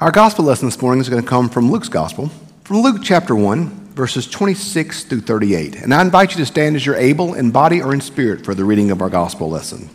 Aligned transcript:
Our 0.00 0.12
gospel 0.12 0.44
lesson 0.44 0.68
this 0.68 0.80
morning 0.80 1.00
is 1.00 1.08
going 1.08 1.20
to 1.20 1.28
come 1.28 1.48
from 1.48 1.72
Luke's 1.72 1.88
gospel, 1.88 2.30
from 2.62 2.82
Luke 2.82 3.00
chapter 3.02 3.34
1, 3.34 3.94
verses 3.94 4.28
26 4.28 5.02
through 5.02 5.22
38. 5.22 5.74
And 5.74 5.92
I 5.92 6.00
invite 6.02 6.30
you 6.30 6.36
to 6.36 6.46
stand 6.46 6.76
as 6.76 6.86
you're 6.86 6.94
able 6.94 7.34
in 7.34 7.50
body 7.50 7.82
or 7.82 7.92
in 7.92 8.00
spirit 8.00 8.44
for 8.44 8.54
the 8.54 8.64
reading 8.64 8.92
of 8.92 9.02
our 9.02 9.10
gospel 9.10 9.50
lesson. 9.50 9.90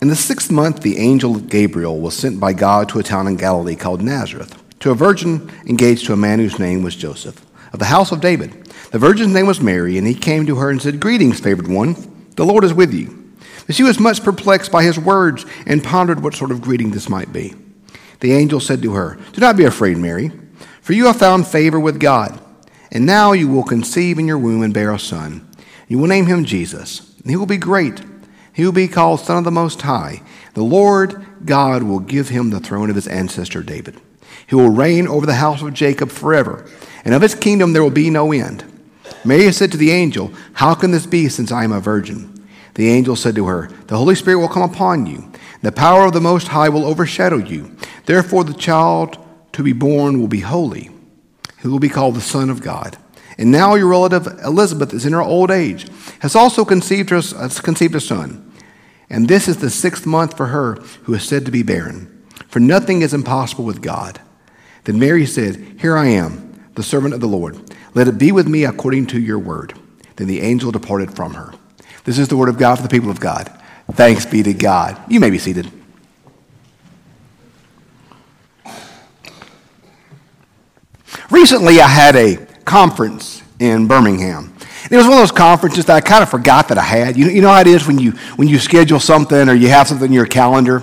In 0.00 0.06
the 0.06 0.14
sixth 0.14 0.52
month, 0.52 0.82
the 0.82 0.98
angel 0.98 1.40
Gabriel 1.40 1.98
was 1.98 2.14
sent 2.14 2.38
by 2.38 2.52
God 2.52 2.88
to 2.90 3.00
a 3.00 3.02
town 3.02 3.26
in 3.26 3.34
Galilee 3.34 3.74
called 3.74 4.02
Nazareth, 4.02 4.62
to 4.78 4.92
a 4.92 4.94
virgin 4.94 5.50
engaged 5.66 6.06
to 6.06 6.12
a 6.12 6.16
man 6.16 6.38
whose 6.38 6.60
name 6.60 6.84
was 6.84 6.94
Joseph, 6.94 7.44
of 7.72 7.80
the 7.80 7.86
house 7.86 8.12
of 8.12 8.20
David. 8.20 8.63
The 8.94 9.00
virgin's 9.00 9.34
name 9.34 9.48
was 9.48 9.60
Mary, 9.60 9.98
and 9.98 10.06
he 10.06 10.14
came 10.14 10.46
to 10.46 10.54
her 10.54 10.70
and 10.70 10.80
said, 10.80 11.00
Greetings, 11.00 11.40
favored 11.40 11.66
one, 11.66 11.96
the 12.36 12.46
Lord 12.46 12.62
is 12.62 12.72
with 12.72 12.94
you. 12.94 13.34
But 13.66 13.74
she 13.74 13.82
was 13.82 13.98
much 13.98 14.22
perplexed 14.22 14.70
by 14.70 14.84
his 14.84 15.00
words 15.00 15.44
and 15.66 15.82
pondered 15.82 16.22
what 16.22 16.34
sort 16.34 16.52
of 16.52 16.62
greeting 16.62 16.92
this 16.92 17.08
might 17.08 17.32
be. 17.32 17.56
The 18.20 18.34
angel 18.34 18.60
said 18.60 18.82
to 18.82 18.92
her, 18.92 19.18
Do 19.32 19.40
not 19.40 19.56
be 19.56 19.64
afraid, 19.64 19.96
Mary, 19.96 20.30
for 20.80 20.92
you 20.92 21.06
have 21.06 21.16
found 21.16 21.48
favor 21.48 21.80
with 21.80 21.98
God. 21.98 22.40
And 22.92 23.04
now 23.04 23.32
you 23.32 23.48
will 23.48 23.64
conceive 23.64 24.20
in 24.20 24.28
your 24.28 24.38
womb 24.38 24.62
and 24.62 24.72
bear 24.72 24.92
a 24.92 24.98
son. 25.00 25.50
You 25.88 25.98
will 25.98 26.06
name 26.06 26.26
him 26.26 26.44
Jesus, 26.44 27.16
and 27.20 27.30
he 27.30 27.36
will 27.36 27.46
be 27.46 27.56
great 27.56 28.00
he 28.52 28.64
will 28.64 28.70
be 28.70 28.86
called 28.86 29.18
Son 29.18 29.38
of 29.38 29.42
the 29.42 29.50
Most 29.50 29.82
High. 29.82 30.22
The 30.52 30.62
Lord 30.62 31.26
God 31.44 31.82
will 31.82 31.98
give 31.98 32.28
him 32.28 32.50
the 32.50 32.60
throne 32.60 32.90
of 32.90 32.94
his 32.94 33.08
ancestor 33.08 33.64
David. 33.64 34.00
He 34.46 34.54
will 34.54 34.70
reign 34.70 35.08
over 35.08 35.26
the 35.26 35.34
house 35.34 35.62
of 35.62 35.74
Jacob 35.74 36.10
forever, 36.10 36.64
and 37.04 37.12
of 37.12 37.22
his 37.22 37.34
kingdom 37.34 37.72
there 37.72 37.82
will 37.82 37.90
be 37.90 38.08
no 38.08 38.30
end. 38.30 38.70
Mary 39.24 39.50
said 39.52 39.72
to 39.72 39.78
the 39.78 39.90
angel, 39.90 40.32
How 40.54 40.74
can 40.74 40.90
this 40.90 41.06
be 41.06 41.28
since 41.28 41.50
I 41.50 41.64
am 41.64 41.72
a 41.72 41.80
virgin? 41.80 42.30
The 42.74 42.88
angel 42.88 43.16
said 43.16 43.34
to 43.36 43.46
her, 43.46 43.68
The 43.86 43.96
Holy 43.96 44.14
Spirit 44.14 44.38
will 44.38 44.48
come 44.48 44.68
upon 44.68 45.06
you. 45.06 45.30
The 45.62 45.72
power 45.72 46.06
of 46.06 46.12
the 46.12 46.20
Most 46.20 46.48
High 46.48 46.68
will 46.68 46.84
overshadow 46.84 47.38
you. 47.38 47.74
Therefore, 48.04 48.44
the 48.44 48.52
child 48.52 49.16
to 49.52 49.62
be 49.62 49.72
born 49.72 50.20
will 50.20 50.28
be 50.28 50.40
holy. 50.40 50.90
He 51.62 51.68
will 51.68 51.78
be 51.78 51.88
called 51.88 52.16
the 52.16 52.20
Son 52.20 52.50
of 52.50 52.60
God. 52.60 52.98
And 53.38 53.50
now 53.50 53.74
your 53.74 53.88
relative 53.88 54.26
Elizabeth 54.44 54.92
is 54.92 55.06
in 55.06 55.12
her 55.12 55.22
old 55.22 55.50
age, 55.50 55.86
has 56.20 56.36
also 56.36 56.64
conceived, 56.64 57.10
her, 57.10 57.22
conceived 57.62 57.94
a 57.94 58.00
son. 58.00 58.52
And 59.10 59.28
this 59.28 59.48
is 59.48 59.58
the 59.58 59.70
sixth 59.70 60.06
month 60.06 60.36
for 60.36 60.46
her 60.46 60.74
who 61.04 61.14
is 61.14 61.24
said 61.24 61.44
to 61.44 61.50
be 61.50 61.62
barren. 61.62 62.24
For 62.48 62.60
nothing 62.60 63.02
is 63.02 63.14
impossible 63.14 63.64
with 63.64 63.82
God. 63.82 64.20
Then 64.84 64.98
Mary 64.98 65.26
said, 65.26 65.56
Here 65.80 65.96
I 65.96 66.06
am, 66.06 66.70
the 66.74 66.82
servant 66.82 67.14
of 67.14 67.20
the 67.20 67.26
Lord. 67.26 67.63
Let 67.94 68.08
it 68.08 68.18
be 68.18 68.32
with 68.32 68.48
me 68.48 68.64
according 68.64 69.06
to 69.08 69.20
your 69.20 69.38
word. 69.38 69.74
Then 70.16 70.26
the 70.26 70.40
angel 70.40 70.72
departed 70.72 71.14
from 71.14 71.34
her. 71.34 71.52
This 72.04 72.18
is 72.18 72.28
the 72.28 72.36
word 72.36 72.48
of 72.48 72.58
God 72.58 72.76
for 72.76 72.82
the 72.82 72.88
people 72.88 73.10
of 73.10 73.20
God. 73.20 73.50
Thanks 73.92 74.26
be 74.26 74.42
to 74.42 74.52
God. 74.52 75.00
You 75.08 75.20
may 75.20 75.30
be 75.30 75.38
seated. 75.38 75.70
Recently, 81.30 81.80
I 81.80 81.88
had 81.88 82.16
a 82.16 82.36
conference 82.64 83.42
in 83.58 83.86
Birmingham. 83.86 84.54
It 84.90 84.96
was 84.96 85.06
one 85.06 85.14
of 85.14 85.20
those 85.20 85.32
conferences 85.32 85.86
that 85.86 85.96
I 85.96 86.00
kind 86.00 86.22
of 86.22 86.28
forgot 86.28 86.68
that 86.68 86.78
I 86.78 86.82
had. 86.82 87.16
You, 87.16 87.40
know 87.40 87.48
how 87.48 87.60
it 87.60 87.66
is 87.66 87.86
when 87.86 87.98
you, 87.98 88.12
when 88.36 88.48
you 88.48 88.58
schedule 88.58 89.00
something 89.00 89.48
or 89.48 89.54
you 89.54 89.68
have 89.68 89.88
something 89.88 90.06
in 90.06 90.12
your 90.12 90.26
calendar, 90.26 90.80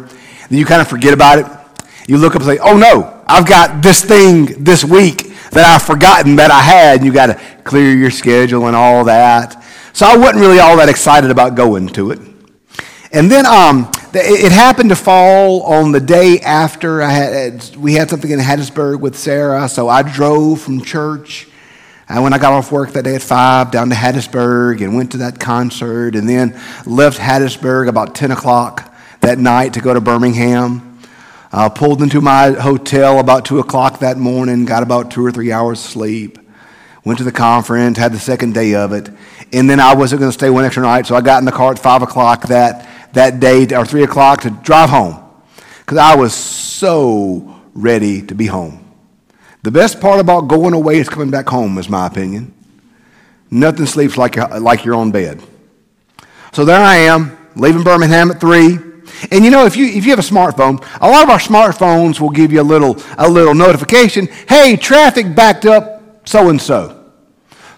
then 0.50 0.58
you 0.58 0.66
kind 0.66 0.82
of 0.82 0.88
forget 0.88 1.14
about 1.14 1.40
it. 1.40 1.61
You 2.08 2.18
look 2.18 2.36
up 2.36 2.42
and 2.42 2.50
say, 2.50 2.58
oh 2.58 2.78
no, 2.78 3.24
I've 3.28 3.48
got 3.48 3.82
this 3.82 4.04
thing 4.04 4.64
this 4.64 4.84
week 4.84 5.34
that 5.52 5.66
I've 5.66 5.82
forgotten 5.82 6.38
that 6.38 6.52
I 6.52 6.62
had. 6.62 6.98
And 6.98 7.06
you 7.06 7.14
got 7.14 7.28
to 7.28 7.42
clear 7.64 7.94
your 7.94 8.12
schedule 8.12 8.68
and 8.68 8.76
all 8.76 9.06
that. 9.06 9.64
So 9.94 10.06
I 10.06 10.18
wasn't 10.18 10.40
really 10.40 10.60
all 10.60 10.78
that 10.78 10.90
excited 10.90 11.32
about 11.32 11.56
going 11.56 11.90
to 11.90 12.12
it. 12.12 12.20
And 13.14 13.30
then 13.30 13.46
um, 13.46 13.92
it 14.14 14.52
happened 14.52 14.90
to 14.90 14.96
fall 14.96 15.64
on 15.64 15.92
the 15.92 16.00
day 16.00 16.40
after 16.40 17.02
I 17.02 17.10
had, 17.10 17.76
we 17.76 17.94
had 17.94 18.10
something 18.10 18.32
in 18.32 18.40
Hattiesburg 18.40 19.02
with 19.02 19.18
Sarah. 19.18 19.68
So 19.68 19.90
I 19.90 20.02
drove 20.02 20.62
from 20.62 20.82
church 20.82 21.48
and 22.12 22.24
when 22.24 22.34
I 22.34 22.40
got 22.40 22.52
off 22.52 22.74
work 22.74 22.92
that 22.92 23.04
day 23.04 23.16
at 23.16 23.22
5, 23.22 23.72
down 23.72 23.90
to 23.90 23.96
Hattiesburg 23.96 24.84
and 24.84 24.98
went 24.98 25.14
to 25.14 25.18
that 25.20 25.40
concert, 25.40 26.14
and 26.14 26.28
then 26.28 26.60
left 26.86 27.18
Hattiesburg 27.18 27.88
about 27.88 28.16
10 28.16 28.32
o'clock 28.32 28.94
that 29.22 29.40
night 29.40 29.76
to 29.76 29.80
go 29.80 29.94
to 29.94 30.02
Birmingham. 30.02 30.91
Uh, 31.52 31.68
pulled 31.68 32.02
into 32.02 32.22
my 32.22 32.52
hotel 32.52 33.20
about 33.20 33.44
2 33.44 33.60
o'clock 33.60 34.00
that 34.00 34.18
morning, 34.18 34.64
got 34.64 34.84
about 34.84 35.12
two 35.12 35.26
or 35.26 35.32
three 35.34 35.52
hours 35.52 35.82
sleep. 35.82 36.38
Went 37.04 37.18
to 37.18 37.26
the 37.26 37.32
conference, 37.32 37.98
had 37.98 38.14
the 38.14 38.20
second 38.20 38.54
day 38.54 38.76
of 38.76 38.94
it. 38.94 39.10
And 39.52 39.70
then 39.70 39.80
I 39.80 39.96
wasn't 39.96 40.22
going 40.22 40.30
to 40.30 40.38
stay 40.38 40.50
one 40.50 40.64
extra 40.64 40.84
night, 40.84 41.08
so 41.08 41.16
I 41.16 41.22
got 41.22 41.40
in 41.40 41.46
the 41.46 41.52
car 41.52 41.72
at 41.72 41.80
5 41.80 42.04
o'clock 42.04 42.48
that, 42.48 42.88
that 43.14 43.42
day, 43.42 43.68
or 43.76 43.86
3 43.86 44.04
o'clock, 44.04 44.42
to 44.42 44.50
drive 44.50 44.92
home. 44.92 45.22
Because 45.80 45.98
I 45.98 46.16
was 46.16 46.34
so 46.34 47.60
ready 47.74 48.22
to 48.28 48.36
be 48.36 48.46
home. 48.46 48.86
The 49.64 49.72
best 49.72 50.00
part 50.00 50.20
about 50.20 50.48
going 50.48 50.74
away 50.74 51.00
is 51.00 51.10
coming 51.10 51.32
back 51.32 51.50
home, 51.50 51.78
is 51.78 51.90
my 51.90 52.08
opinion. 52.08 52.54
Nothing 53.50 53.88
sleeps 53.88 54.18
like, 54.18 54.38
like 54.38 54.86
your 54.86 54.96
own 54.96 55.12
bed. 55.12 55.42
So 56.54 56.64
there 56.64 56.80
I 56.80 56.96
am, 56.96 57.38
leaving 57.58 57.84
Birmingham 57.84 58.32
at 58.32 58.40
3. 58.40 58.91
And 59.32 59.44
you 59.44 59.52
know, 59.52 59.66
if 59.66 59.76
you, 59.76 59.86
if 59.86 60.06
you 60.06 60.12
have 60.12 60.20
a 60.20 60.22
smartphone, 60.22 60.86
a 61.00 61.10
lot 61.10 61.24
of 61.24 61.30
our 61.30 61.40
smartphones 61.40 62.20
will 62.20 62.30
give 62.30 62.52
you 62.52 62.62
a 62.62 62.64
little, 62.64 62.98
a 63.18 63.30
little 63.30 63.54
notification 63.54 64.28
hey, 64.48 64.76
traffic 64.76 65.36
backed 65.36 65.66
up 65.66 66.28
so 66.28 66.50
and 66.50 66.62
so. 66.62 66.98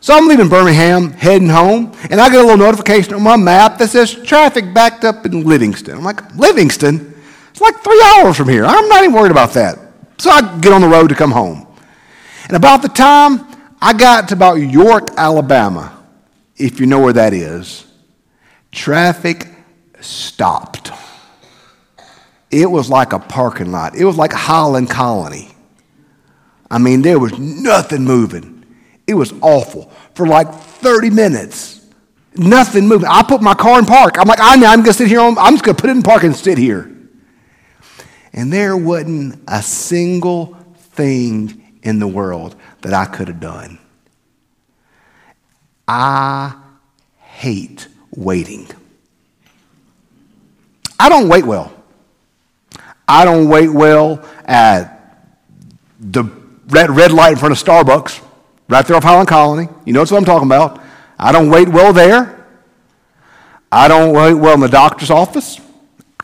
So 0.01 0.13
I'm 0.13 0.27
leaving 0.27 0.49
Birmingham, 0.49 1.11
heading 1.11 1.47
home, 1.47 1.93
and 2.09 2.19
I 2.19 2.29
get 2.29 2.39
a 2.39 2.43
little 2.43 2.57
notification 2.57 3.13
on 3.13 3.23
my 3.23 3.37
map 3.37 3.77
that 3.77 3.89
says 3.89 4.13
traffic 4.13 4.73
backed 4.73 5.05
up 5.05 5.25
in 5.25 5.45
Livingston. 5.45 5.95
I'm 5.95 6.03
like, 6.03 6.35
Livingston? 6.35 7.13
It's 7.51 7.61
like 7.61 7.79
three 7.81 8.03
hours 8.17 8.35
from 8.35 8.49
here. 8.49 8.65
I'm 8.65 8.89
not 8.89 9.03
even 9.03 9.15
worried 9.15 9.31
about 9.31 9.53
that. 9.53 9.79
So 10.17 10.29
I 10.29 10.59
get 10.59 10.73
on 10.73 10.81
the 10.81 10.89
road 10.89 11.07
to 11.09 11.15
come 11.15 11.31
home. 11.31 11.67
And 12.47 12.57
about 12.57 12.81
the 12.81 12.89
time 12.89 13.45
I 13.81 13.93
got 13.93 14.27
to 14.29 14.33
about 14.33 14.55
York, 14.55 15.09
Alabama, 15.15 15.97
if 16.57 16.79
you 16.79 16.85
know 16.85 16.99
where 16.99 17.13
that 17.13 17.33
is, 17.33 17.85
traffic 18.71 19.47
stopped. 20.01 20.91
It 22.53 22.69
was 22.69 22.87
like 22.87 23.13
a 23.13 23.19
parking 23.19 23.71
lot. 23.71 23.95
It 23.95 24.05
was 24.05 24.15
like 24.15 24.31
a 24.31 24.37
Highland 24.37 24.87
Colony. 24.87 25.49
I 26.69 26.77
mean, 26.77 27.01
there 27.01 27.17
was 27.17 27.37
nothing 27.39 28.03
moving. 28.03 28.63
It 29.07 29.15
was 29.15 29.33
awful 29.41 29.91
for 30.13 30.27
like 30.27 30.53
30 30.53 31.09
minutes. 31.09 31.83
Nothing 32.35 32.87
moving. 32.87 33.07
I 33.09 33.23
put 33.23 33.41
my 33.41 33.55
car 33.55 33.79
in 33.79 33.85
park. 33.85 34.19
I'm 34.19 34.27
like, 34.27 34.39
ah, 34.39 34.53
I 34.53 34.55
know, 34.55 34.67
I'm 34.67 34.79
going 34.81 34.91
to 34.91 34.93
sit 34.93 35.07
here. 35.07 35.19
On, 35.19 35.35
I'm 35.39 35.53
just 35.53 35.63
going 35.63 35.75
to 35.75 35.81
put 35.81 35.89
it 35.89 35.95
in 35.95 36.03
park 36.03 36.23
and 36.23 36.35
sit 36.35 36.59
here. 36.59 36.95
And 38.33 38.53
there 38.53 38.77
wasn't 38.77 39.43
a 39.47 39.63
single 39.63 40.55
thing 40.75 41.79
in 41.81 41.97
the 41.97 42.07
world 42.07 42.55
that 42.81 42.93
I 42.93 43.05
could 43.05 43.29
have 43.29 43.39
done. 43.39 43.79
I 45.87 46.55
hate 47.17 47.87
waiting. 48.15 48.67
I 50.99 51.09
don't 51.09 51.27
wait 51.27 51.45
well. 51.45 51.82
I 53.07 53.25
don't 53.25 53.49
wait 53.49 53.69
well 53.69 54.23
at 54.45 54.93
the 55.99 56.23
red, 56.67 56.89
red 56.89 57.11
light 57.11 57.33
in 57.33 57.37
front 57.37 57.51
of 57.51 57.63
Starbucks, 57.63 58.23
right 58.69 58.85
there 58.85 58.95
off 58.95 59.03
Highland 59.03 59.27
Colony. 59.27 59.69
You 59.85 59.93
know 59.93 60.01
what 60.01 60.11
I'm 60.11 60.25
talking 60.25 60.47
about. 60.47 60.81
I 61.17 61.31
don't 61.31 61.49
wait 61.49 61.69
well 61.69 61.93
there. 61.93 62.45
I 63.71 63.87
don't 63.87 64.13
wait 64.13 64.33
well 64.35 64.53
in 64.53 64.59
the 64.59 64.67
doctor's 64.67 65.09
office. 65.09 65.59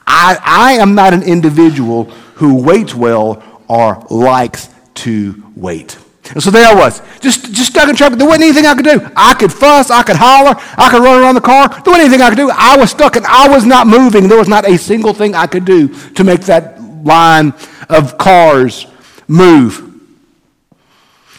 I, 0.06 0.38
I 0.42 0.74
am 0.74 0.96
not 0.96 1.14
an 1.14 1.24
individual 1.24 2.06
who 2.36 2.62
waits 2.62 2.94
well 2.94 3.44
or 3.68 4.06
likes 4.10 4.70
to 4.96 5.44
wait. 5.56 5.98
And 6.30 6.44
so 6.44 6.52
there 6.52 6.68
I 6.68 6.76
was, 6.76 7.02
just, 7.20 7.52
just 7.52 7.72
stuck 7.72 7.90
in 7.90 7.96
traffic. 7.96 8.20
There 8.20 8.28
wasn't 8.28 8.46
anything 8.46 8.66
I 8.66 8.76
could 8.76 8.86
do. 8.86 9.12
I 9.16 9.34
could 9.34 9.52
fuss, 9.52 9.90
I 9.90 10.04
could 10.04 10.16
holler, 10.16 10.56
I 10.78 10.90
could 10.90 11.02
run 11.02 11.22
around 11.22 11.36
the 11.36 11.42
car. 11.42 11.70
There 11.70 11.92
wasn't 11.92 12.02
anything 12.02 12.22
I 12.22 12.30
could 12.30 12.38
do. 12.38 12.52
I 12.52 12.78
was 12.78 12.92
stuck 12.92 13.16
and 13.16 13.26
I 13.26 13.48
was 13.50 13.66
not 13.66 13.88
moving. 13.88 14.28
There 14.28 14.38
was 14.38 14.48
not 14.48 14.68
a 14.68 14.78
single 14.78 15.14
thing 15.14 15.34
I 15.34 15.48
could 15.48 15.66
do 15.66 15.88
to 16.14 16.24
make 16.24 16.42
that 16.42 16.82
line 17.04 17.54
of 17.90 18.18
cars 18.18 18.86
move. 19.28 19.86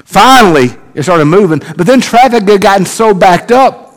Finally, 0.04 0.70
it 0.94 1.04
started 1.04 1.26
moving, 1.26 1.60
but 1.76 1.86
then 1.86 2.00
traffic 2.00 2.48
had 2.48 2.60
gotten 2.60 2.84
so 2.84 3.14
backed 3.14 3.52
up 3.52 3.90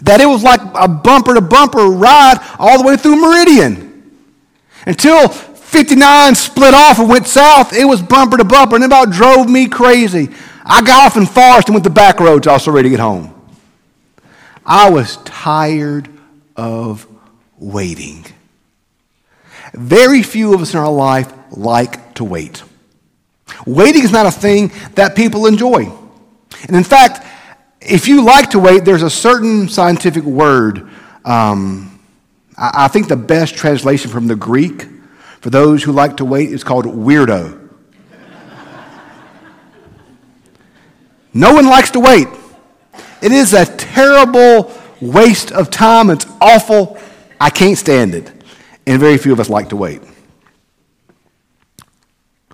that 0.00 0.20
it 0.20 0.26
was 0.26 0.42
like 0.42 0.60
a 0.74 0.88
bumper 0.88 1.34
to 1.34 1.40
bumper 1.40 1.86
ride 1.86 2.38
all 2.58 2.78
the 2.78 2.84
way 2.84 2.96
through 2.96 3.20
Meridian. 3.20 3.92
Until 4.84 5.28
59 5.72 6.34
split 6.34 6.74
off 6.74 6.98
and 6.98 7.08
went 7.08 7.26
south. 7.26 7.72
It 7.72 7.86
was 7.86 8.02
bumper 8.02 8.36
to 8.36 8.44
bumper, 8.44 8.74
and 8.74 8.84
it 8.84 8.88
about 8.88 9.10
drove 9.10 9.48
me 9.48 9.68
crazy. 9.68 10.28
I 10.64 10.82
got 10.82 11.06
off 11.06 11.16
in 11.16 11.24
Forest 11.24 11.68
and 11.68 11.74
went 11.74 11.84
the 11.84 11.90
back 11.90 12.20
roads, 12.20 12.46
i 12.46 12.52
also 12.52 12.70
ready 12.70 12.90
to 12.90 12.90
get 12.90 13.00
home. 13.00 13.34
I 14.66 14.90
was 14.90 15.16
tired 15.24 16.10
of 16.56 17.06
waiting. 17.58 18.26
Very 19.72 20.22
few 20.22 20.54
of 20.54 20.60
us 20.60 20.74
in 20.74 20.78
our 20.78 20.92
life 20.92 21.32
like 21.50 22.14
to 22.16 22.24
wait. 22.24 22.62
Waiting 23.66 24.04
is 24.04 24.12
not 24.12 24.26
a 24.26 24.30
thing 24.30 24.72
that 24.94 25.16
people 25.16 25.46
enjoy. 25.46 25.90
And 26.66 26.76
in 26.76 26.84
fact, 26.84 27.26
if 27.80 28.06
you 28.06 28.22
like 28.22 28.50
to 28.50 28.58
wait, 28.58 28.84
there's 28.84 29.02
a 29.02 29.10
certain 29.10 29.70
scientific 29.70 30.22
word. 30.22 30.90
Um, 31.24 31.98
I, 32.58 32.84
I 32.84 32.88
think 32.88 33.08
the 33.08 33.16
best 33.16 33.54
translation 33.54 34.10
from 34.10 34.26
the 34.26 34.36
Greek 34.36 34.91
for 35.42 35.50
those 35.50 35.82
who 35.82 35.90
like 35.90 36.18
to 36.18 36.24
wait 36.24 36.52
it's 36.52 36.62
called 36.62 36.86
weirdo. 36.86 37.58
no 41.34 41.52
one 41.52 41.66
likes 41.66 41.90
to 41.90 42.00
wait. 42.00 42.28
It 43.20 43.32
is 43.32 43.52
a 43.52 43.66
terrible 43.66 44.72
waste 45.00 45.50
of 45.50 45.68
time. 45.68 46.10
It's 46.10 46.26
awful. 46.40 46.96
I 47.40 47.50
can't 47.50 47.76
stand 47.76 48.14
it. 48.14 48.30
And 48.86 49.00
very 49.00 49.18
few 49.18 49.32
of 49.32 49.40
us 49.40 49.50
like 49.50 49.70
to 49.70 49.76
wait. 49.76 50.00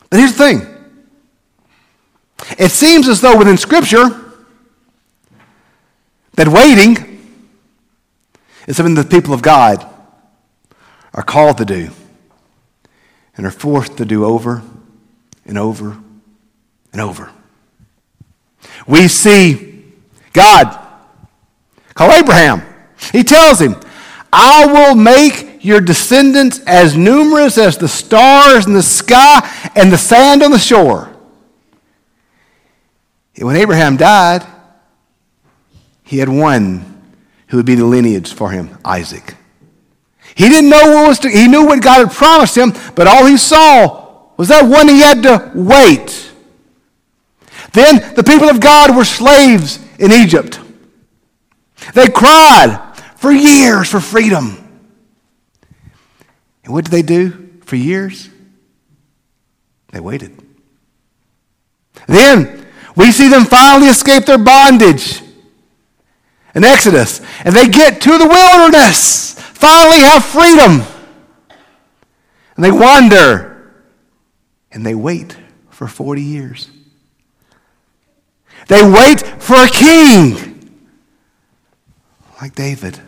But 0.08 0.20
here's 0.20 0.34
the 0.34 0.38
thing 0.38 0.74
it 2.58 2.70
seems 2.70 3.06
as 3.06 3.20
though 3.20 3.36
within 3.36 3.58
Scripture, 3.58 4.08
that 6.36 6.48
waiting 6.48 7.20
is 8.66 8.78
something 8.78 8.94
the 8.94 9.04
people 9.04 9.34
of 9.34 9.42
God 9.42 9.86
are 11.12 11.22
called 11.22 11.58
to 11.58 11.66
do 11.66 11.90
and 13.38 13.46
are 13.46 13.50
forced 13.50 13.96
to 13.96 14.04
do 14.04 14.24
over 14.24 14.62
and 15.46 15.56
over 15.56 15.96
and 16.92 17.00
over. 17.00 17.30
We 18.86 19.08
see 19.08 19.84
God 20.34 20.86
call 21.94 22.12
Abraham. 22.12 22.62
He 23.12 23.22
tells 23.22 23.60
him, 23.60 23.76
I 24.32 24.66
will 24.66 24.94
make 24.94 25.64
your 25.64 25.80
descendants 25.80 26.60
as 26.66 26.96
numerous 26.96 27.58
as 27.58 27.78
the 27.78 27.88
stars 27.88 28.66
in 28.66 28.74
the 28.74 28.82
sky 28.82 29.70
and 29.74 29.92
the 29.92 29.98
sand 29.98 30.42
on 30.42 30.50
the 30.50 30.58
shore. 30.58 31.08
And 33.36 33.46
when 33.46 33.56
Abraham 33.56 33.96
died, 33.96 34.44
he 36.02 36.18
had 36.18 36.28
one 36.28 37.02
who 37.48 37.56
would 37.56 37.66
be 37.66 37.76
the 37.76 37.84
lineage 37.84 38.32
for 38.32 38.50
him, 38.50 38.78
Isaac. 38.84 39.37
He 40.38 40.48
didn't 40.48 40.70
know 40.70 40.94
what 40.94 41.08
was 41.08 41.18
to, 41.20 41.28
he 41.28 41.48
knew 41.48 41.66
what 41.66 41.82
God 41.82 42.06
had 42.06 42.16
promised 42.16 42.56
him, 42.56 42.72
but 42.94 43.08
all 43.08 43.26
he 43.26 43.36
saw 43.36 44.28
was 44.36 44.46
that 44.48 44.64
one 44.64 44.86
he 44.86 45.00
had 45.00 45.24
to 45.24 45.50
wait. 45.52 46.30
Then 47.72 48.14
the 48.14 48.22
people 48.22 48.48
of 48.48 48.60
God 48.60 48.96
were 48.96 49.04
slaves 49.04 49.84
in 49.98 50.12
Egypt. 50.12 50.60
They 51.92 52.08
cried 52.08 52.94
for 53.16 53.32
years 53.32 53.90
for 53.90 53.98
freedom. 53.98 54.56
And 56.62 56.72
what 56.72 56.84
did 56.84 56.92
they 56.92 57.02
do 57.02 57.50
for 57.64 57.74
years? 57.74 58.30
They 59.90 59.98
waited. 59.98 60.40
Then 62.06 62.64
we 62.94 63.10
see 63.10 63.28
them 63.28 63.44
finally 63.44 63.88
escape 63.88 64.24
their 64.24 64.38
bondage 64.38 65.20
in 66.54 66.62
Exodus. 66.62 67.20
And 67.44 67.56
they 67.56 67.66
get 67.68 68.00
to 68.02 68.18
the 68.18 68.28
wilderness, 68.28 69.37
finally 69.58 69.98
have 69.98 70.24
freedom. 70.24 70.82
And 72.56 72.64
they 72.64 72.70
wander 72.70 73.72
and 74.70 74.84
they 74.86 74.94
wait 74.94 75.36
for 75.70 75.88
40 75.88 76.22
years. 76.22 76.70
They 78.68 78.82
wait 78.82 79.20
for 79.20 79.56
a 79.56 79.68
king 79.68 80.84
like 82.40 82.54
David. 82.54 83.00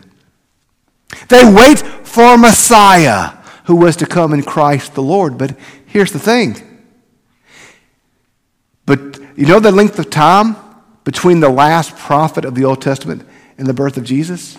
They 1.29 1.43
wait 1.43 1.79
for 1.79 2.33
a 2.33 2.37
Messiah 2.37 3.37
who 3.65 3.75
was 3.75 3.95
to 3.97 4.05
come 4.05 4.33
in 4.33 4.43
Christ 4.43 4.95
the 4.95 5.03
Lord. 5.03 5.37
But 5.37 5.57
here's 5.85 6.11
the 6.11 6.19
thing. 6.19 6.55
But 8.85 9.19
you 9.37 9.45
know 9.45 9.59
the 9.59 9.71
length 9.71 9.99
of 9.99 10.09
time 10.09 10.55
between 11.03 11.39
the 11.39 11.49
last 11.49 11.95
prophet 11.95 12.43
of 12.45 12.55
the 12.55 12.65
Old 12.65 12.81
Testament 12.81 13.27
and 13.57 13.67
the 13.67 13.73
birth 13.73 13.97
of 13.97 14.03
Jesus? 14.03 14.57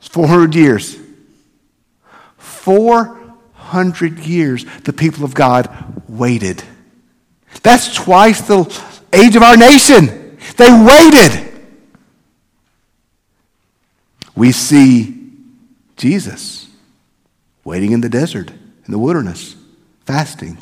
It's 0.00 0.08
400 0.08 0.54
years. 0.54 0.98
400 2.38 4.18
years 4.20 4.64
the 4.84 4.92
people 4.92 5.24
of 5.24 5.34
God 5.34 6.02
waited. 6.08 6.62
That's 7.62 7.94
twice 7.94 8.40
the 8.42 8.64
age 9.12 9.36
of 9.36 9.42
our 9.42 9.56
nation. 9.56 10.38
They 10.56 10.70
waited. 10.70 11.46
We 14.34 14.52
see 14.52 15.16
Jesus 15.96 16.68
waiting 17.62 17.92
in 17.92 18.00
the 18.00 18.08
desert, 18.08 18.50
in 18.50 18.90
the 18.90 18.98
wilderness, 18.98 19.54
fasting. 20.06 20.56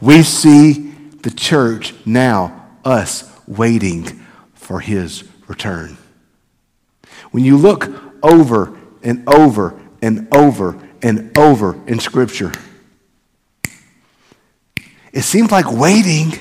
We 0.00 0.22
see 0.22 0.92
the 1.22 1.30
church 1.30 1.94
now, 2.06 2.68
us, 2.84 3.30
waiting 3.46 4.24
for 4.54 4.80
his 4.80 5.24
return. 5.48 5.98
When 7.32 7.44
you 7.44 7.56
look 7.56 8.07
over 8.22 8.78
and 9.02 9.28
over 9.28 9.80
and 10.02 10.32
over 10.34 10.78
and 11.02 11.36
over 11.36 11.80
in 11.86 12.00
Scripture, 12.00 12.52
it 15.12 15.22
seems 15.22 15.50
like 15.50 15.70
waiting 15.70 16.32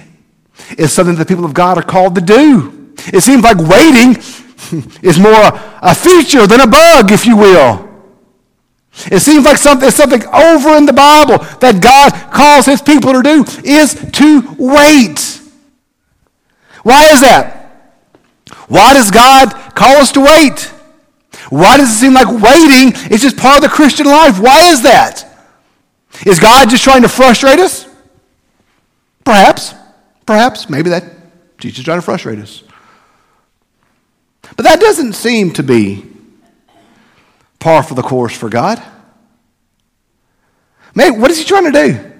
is 0.78 0.92
something 0.92 1.16
the 1.16 1.26
people 1.26 1.46
of 1.46 1.54
God 1.54 1.78
are 1.78 1.84
called 1.84 2.16
to 2.16 2.22
do. 2.22 2.94
It 3.14 3.22
seems 3.22 3.44
like 3.44 3.58
waiting 3.58 4.16
is 5.02 5.20
more 5.20 5.52
a 5.82 5.96
feature 5.96 6.48
than 6.48 6.62
a 6.62 6.68
bug, 6.68 7.12
if 7.12 7.26
you 7.26 7.38
will. 7.38 7.88
It 9.12 9.20
seems 9.20 9.46
like 9.46 9.58
something, 9.58 9.92
something 9.92 10.26
over 10.26 10.76
in 10.76 10.86
the 10.86 10.94
Bible 10.94 11.38
that 11.60 11.82
God 11.82 12.12
calls 12.34 12.66
his 12.66 12.82
people 12.82 13.14
to 13.14 13.22
do 13.22 13.46
is 13.64 13.94
to 14.14 14.56
wait. 14.58 15.42
Why 16.84 17.12
is 17.12 17.22
that? 17.22 18.04
Why 18.68 18.94
does 18.94 19.12
God 19.12 19.52
call 19.76 19.98
us 19.98 20.12
to 20.14 20.22
wait? 20.22 20.74
Why 21.50 21.78
does 21.78 21.90
it 21.90 21.98
seem 21.98 22.14
like 22.14 22.28
waiting 22.28 22.94
is 23.12 23.22
just 23.22 23.38
part 23.38 23.58
of 23.58 23.64
the 23.64 23.70
Christian 23.70 24.06
life? 24.06 24.40
Why 24.40 24.70
is 24.70 24.84
that? 24.84 25.26
Is 26.26 26.40
God 26.40 26.70
just 26.70 26.84
trying 26.84 27.04
to 27.04 27.10
frustrate 27.10 27.60
us? 27.60 27.88
Perhaps. 29.24 29.74
Perhaps. 30.26 30.70
Maybe 30.70 30.90
that 30.90 31.04
Jesus 31.58 31.84
trying 31.84 32.00
to 32.00 32.02
frustrate 32.02 32.40
us. 32.40 32.64
But 34.56 34.64
that 34.64 34.80
doesn't 34.80 35.14
seem 35.14 35.52
to 35.54 35.64
be 35.64 36.06
par 37.60 37.84
for 37.84 37.94
the 37.94 38.02
course 38.02 38.36
for 38.36 38.50
God. 38.50 38.82
Maybe, 40.96 41.18
what 41.18 41.30
is 41.30 41.38
he 41.38 41.46
trying 41.46 41.72
to 41.72 41.72
do? 41.72 42.12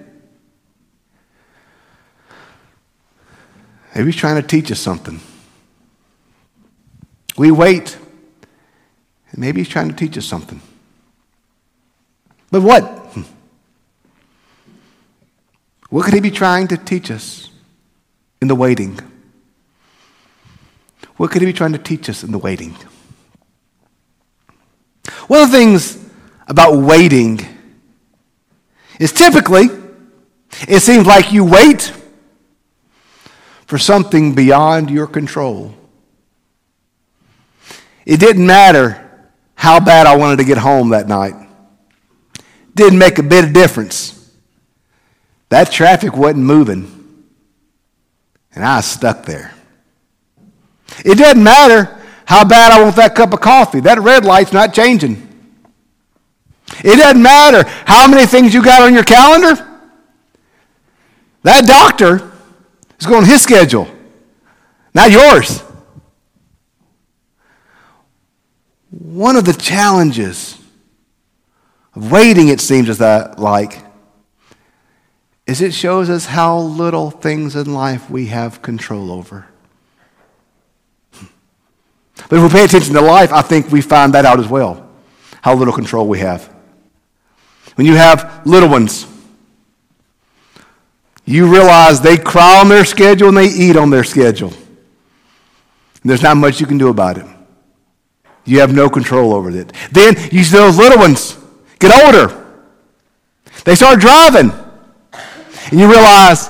Maybe 3.94 4.12
he's 4.12 4.20
trying 4.20 4.40
to 4.40 4.46
teach 4.46 4.70
us 4.70 4.78
something. 4.78 5.20
We 7.36 7.50
wait. 7.50 7.96
And 9.30 9.40
maybe 9.40 9.60
he's 9.60 9.68
trying 9.68 9.88
to 9.88 9.94
teach 9.94 10.16
us 10.16 10.26
something. 10.26 10.60
But 12.50 12.62
what? 12.62 12.98
What 15.90 16.04
could 16.04 16.14
he 16.14 16.20
be 16.20 16.30
trying 16.30 16.68
to 16.68 16.76
teach 16.76 17.10
us 17.10 17.50
in 18.40 18.48
the 18.48 18.54
waiting? 18.54 18.98
What 21.16 21.30
could 21.30 21.42
he 21.42 21.46
be 21.46 21.52
trying 21.52 21.72
to 21.72 21.78
teach 21.78 22.08
us 22.08 22.22
in 22.22 22.30
the 22.30 22.38
waiting? 22.38 22.76
One 25.26 25.42
of 25.42 25.50
the 25.50 25.56
things 25.56 25.98
about 26.46 26.76
waiting 26.76 27.40
is 29.00 29.12
typically 29.12 29.68
it 30.66 30.80
seems 30.80 31.06
like 31.06 31.32
you 31.32 31.44
wait 31.44 31.92
for 33.66 33.78
something 33.78 34.34
beyond 34.34 34.90
your 34.90 35.06
control. 35.06 35.74
It 38.06 38.18
didn't 38.18 38.46
matter 38.46 39.07
how 39.58 39.80
bad 39.80 40.06
I 40.06 40.16
wanted 40.16 40.36
to 40.36 40.44
get 40.44 40.56
home 40.56 40.90
that 40.90 41.08
night. 41.08 41.34
Didn't 42.76 43.00
make 43.00 43.18
a 43.18 43.24
bit 43.24 43.44
of 43.44 43.52
difference. 43.52 44.32
That 45.48 45.72
traffic 45.72 46.16
wasn't 46.16 46.44
moving. 46.44 47.24
And 48.54 48.64
I 48.64 48.76
was 48.76 48.86
stuck 48.86 49.26
there. 49.26 49.52
It 51.04 51.18
doesn't 51.18 51.42
matter 51.42 51.98
how 52.24 52.44
bad 52.44 52.70
I 52.70 52.84
want 52.84 52.94
that 52.96 53.16
cup 53.16 53.32
of 53.32 53.40
coffee. 53.40 53.80
That 53.80 53.98
red 53.98 54.24
light's 54.24 54.52
not 54.52 54.72
changing. 54.72 55.26
It 56.84 56.96
doesn't 56.96 57.20
matter 57.20 57.68
how 57.84 58.06
many 58.06 58.26
things 58.26 58.54
you 58.54 58.62
got 58.62 58.82
on 58.82 58.94
your 58.94 59.02
calendar. 59.02 59.56
That 61.42 61.66
doctor 61.66 62.30
is 63.00 63.06
going 63.06 63.26
his 63.26 63.42
schedule, 63.42 63.88
not 64.94 65.10
yours. 65.10 65.64
One 68.90 69.36
of 69.36 69.44
the 69.44 69.52
challenges 69.52 70.58
of 71.94 72.10
waiting, 72.10 72.48
it 72.48 72.60
seems 72.60 72.88
as 72.88 72.98
that 72.98 73.38
like, 73.38 73.78
is 75.46 75.60
it 75.60 75.72
shows 75.72 76.10
us 76.10 76.26
how 76.26 76.58
little 76.58 77.10
things 77.10 77.56
in 77.56 77.72
life 77.72 78.10
we 78.10 78.26
have 78.26 78.62
control 78.62 79.10
over. 79.10 79.46
But 82.28 82.36
if 82.36 82.42
we 82.42 82.48
pay 82.48 82.64
attention 82.64 82.94
to 82.94 83.00
life, 83.00 83.32
I 83.32 83.42
think 83.42 83.70
we 83.70 83.80
find 83.80 84.12
that 84.14 84.24
out 84.24 84.38
as 84.38 84.48
well. 84.48 84.86
How 85.40 85.54
little 85.54 85.72
control 85.72 86.06
we 86.06 86.18
have. 86.18 86.52
When 87.76 87.86
you 87.86 87.94
have 87.94 88.42
little 88.44 88.68
ones, 88.68 89.06
you 91.24 91.46
realize 91.50 92.00
they 92.00 92.16
cry 92.16 92.60
on 92.60 92.68
their 92.68 92.84
schedule 92.84 93.28
and 93.28 93.36
they 93.36 93.48
eat 93.48 93.76
on 93.76 93.90
their 93.90 94.04
schedule. 94.04 94.52
There's 96.02 96.22
not 96.22 96.36
much 96.36 96.60
you 96.60 96.66
can 96.66 96.78
do 96.78 96.88
about 96.88 97.18
it. 97.18 97.26
You 98.48 98.60
have 98.60 98.74
no 98.74 98.88
control 98.88 99.34
over 99.34 99.50
it. 99.50 99.74
Then 99.92 100.16
you 100.32 100.42
see 100.42 100.56
those 100.56 100.78
little 100.78 100.96
ones 100.96 101.36
get 101.78 101.92
older. 102.02 102.46
They 103.66 103.74
start 103.74 104.00
driving. 104.00 104.50
And 105.70 105.78
you 105.78 105.86
realize 105.86 106.48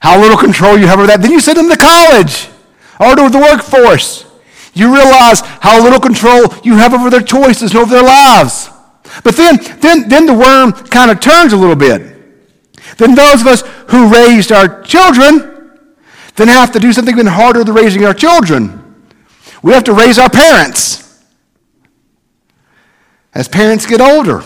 how 0.00 0.20
little 0.20 0.36
control 0.36 0.78
you 0.78 0.86
have 0.86 1.00
over 1.00 1.08
that. 1.08 1.20
Then 1.20 1.32
you 1.32 1.40
send 1.40 1.58
them 1.58 1.68
to 1.68 1.76
college 1.76 2.48
or 3.00 3.16
to 3.16 3.28
the 3.28 3.38
workforce. 3.38 4.26
You 4.74 4.94
realize 4.94 5.40
how 5.40 5.82
little 5.82 5.98
control 5.98 6.54
you 6.62 6.76
have 6.76 6.94
over 6.94 7.10
their 7.10 7.20
choices 7.20 7.72
and 7.72 7.80
over 7.80 7.92
their 7.92 8.04
lives. 8.04 8.70
But 9.24 9.34
then, 9.34 9.56
then, 9.80 10.08
then 10.08 10.26
the 10.26 10.34
worm 10.34 10.70
kind 10.70 11.10
of 11.10 11.18
turns 11.18 11.52
a 11.52 11.56
little 11.56 11.74
bit. 11.74 12.16
Then 12.96 13.16
those 13.16 13.40
of 13.40 13.48
us 13.48 13.62
who 13.88 14.08
raised 14.08 14.52
our 14.52 14.82
children 14.82 15.80
then 16.36 16.46
have 16.46 16.70
to 16.72 16.78
do 16.78 16.92
something 16.92 17.12
even 17.12 17.26
harder 17.26 17.64
than 17.64 17.74
raising 17.74 18.04
our 18.04 18.14
children. 18.14 19.04
We 19.64 19.72
have 19.72 19.82
to 19.84 19.92
raise 19.92 20.16
our 20.16 20.30
parents 20.30 20.99
as 23.34 23.48
parents 23.48 23.86
get 23.86 24.00
older. 24.00 24.42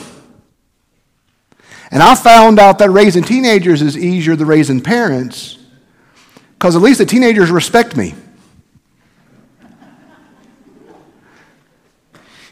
And 1.91 2.03
I 2.03 2.15
found 2.15 2.59
out 2.59 2.79
that 2.79 2.91
raising 2.91 3.23
teenagers 3.23 3.81
is 3.81 3.97
easier 3.97 4.37
than 4.37 4.49
raising 4.49 4.81
parents 4.81 5.59
because 6.55 6.77
at 6.77 6.83
least 6.83 6.99
the 6.99 7.07
teenagers 7.07 7.51
respect 7.51 7.97
me. 7.97 8.15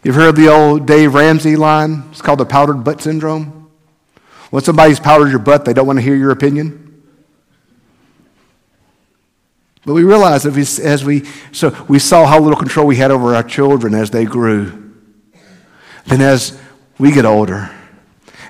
You've 0.04 0.16
heard 0.16 0.36
the 0.36 0.48
old 0.48 0.86
Dave 0.86 1.14
Ramsey 1.14 1.56
line? 1.56 2.04
It's 2.10 2.20
called 2.20 2.40
the 2.40 2.46
powdered 2.46 2.84
butt 2.84 3.00
syndrome. 3.00 3.70
When 4.50 4.62
somebody's 4.62 5.00
powdered 5.00 5.30
your 5.30 5.38
butt, 5.38 5.64
they 5.64 5.72
don't 5.72 5.86
want 5.86 5.98
to 5.98 6.02
hear 6.02 6.14
your 6.14 6.30
opinion. 6.30 7.02
But 9.84 9.94
we 9.94 10.04
realized 10.04 10.44
that 10.44 10.54
we, 10.54 10.62
as 10.62 11.04
we, 11.04 11.24
so 11.52 11.74
we 11.88 11.98
saw 11.98 12.26
how 12.26 12.38
little 12.38 12.58
control 12.58 12.86
we 12.86 12.96
had 12.96 13.10
over 13.10 13.34
our 13.34 13.42
children 13.42 13.94
as 13.94 14.10
they 14.10 14.24
grew. 14.24 14.91
Then 16.06 16.20
as 16.20 16.60
we 16.98 17.12
get 17.12 17.24
older 17.24 17.70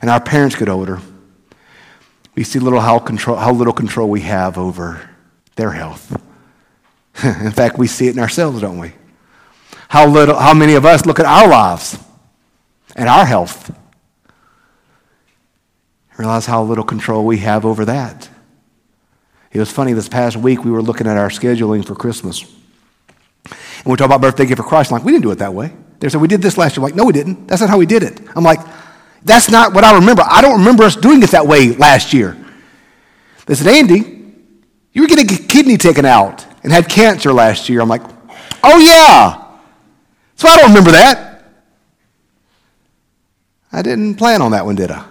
and 0.00 0.11
our 0.11 0.21
parents 0.21 0.56
get 0.56 0.68
older, 0.68 1.00
we 2.35 2.44
see 2.44 2.59
little 2.59 2.80
how, 2.80 2.99
control, 2.99 3.37
how 3.37 3.52
little 3.52 3.73
control 3.73 4.09
we 4.09 4.23
have 4.23 4.56
over 4.59 5.09
their 5.56 5.73
health. 5.73 6.21
in 7.23 7.52
fact, 7.52 7.78
we 7.78 7.87
see 7.87 8.09
it 8.09 8.16
in 8.16 8.21
ourselves, 8.21 8.61
don't 8.61 8.78
we? 8.78 8.92
How, 9.88 10.06
little, 10.06 10.37
how 10.37 10.54
many 10.54 10.75
of 10.75 10.87
us 10.87 11.04
look 11.04 11.21
at 11.21 11.26
our 11.26 11.49
lives 11.49 11.99
and 12.97 13.09
our 13.09 13.26
health 13.26 13.71
realize 16.23 16.47
how 16.47 16.62
little 16.62 16.85
control 16.85 17.25
we 17.25 17.38
have 17.38 17.64
over 17.64 17.85
that. 17.85 18.28
It 19.50 19.59
was 19.59 19.71
funny, 19.71 19.92
this 19.92 20.09
past 20.09 20.37
week 20.37 20.64
we 20.64 20.71
were 20.71 20.82
looking 20.82 21.06
at 21.06 21.16
our 21.16 21.28
scheduling 21.28 21.85
for 21.85 21.94
Christmas. 21.94 22.42
And 23.44 23.87
we 23.87 23.97
talked 23.97 24.06
about 24.06 24.21
birthday 24.21 24.47
gift 24.47 24.59
for 24.59 24.66
Christ. 24.66 24.92
Like, 24.92 25.04
we 25.04 25.12
didn't 25.12 25.25
do 25.25 25.32
it 25.32 25.38
that 25.38 25.52
way. 25.52 25.73
They 26.02 26.09
said, 26.09 26.21
we 26.21 26.26
did 26.26 26.42
this 26.42 26.59
last 26.59 26.76
year. 26.76 26.80
I'm 26.80 26.90
like, 26.90 26.97
no, 26.97 27.04
we 27.04 27.12
didn't. 27.12 27.47
That's 27.47 27.61
not 27.61 27.71
how 27.71 27.78
we 27.78 27.87
did 27.87 28.02
it. 28.02 28.21
I'm 28.35 28.42
like, 28.42 28.59
that's 29.23 29.49
not 29.49 29.73
what 29.73 29.85
I 29.85 29.94
remember. 29.94 30.25
I 30.26 30.40
don't 30.40 30.59
remember 30.59 30.82
us 30.82 30.97
doing 30.97 31.23
it 31.23 31.30
that 31.30 31.47
way 31.47 31.76
last 31.76 32.12
year. 32.12 32.37
They 33.47 33.54
said, 33.54 33.68
Andy, 33.68 34.35
you 34.92 35.02
were 35.02 35.06
getting 35.06 35.32
a 35.32 35.38
kidney 35.47 35.76
taken 35.76 36.04
out 36.04 36.44
and 36.64 36.73
had 36.73 36.88
cancer 36.88 37.32
last 37.32 37.68
year. 37.68 37.80
I'm 37.80 37.88
like, 37.88 38.02
oh, 38.64 38.78
yeah. 38.80 39.44
So 40.35 40.49
I 40.49 40.56
don't 40.56 40.71
remember 40.71 40.90
that. 40.90 41.44
I 43.73 43.80
didn't 43.82 44.16
plan 44.16 44.42
on 44.42 44.50
that 44.50 44.66
one, 44.66 44.75
did 44.75 44.90
I? 44.90 45.06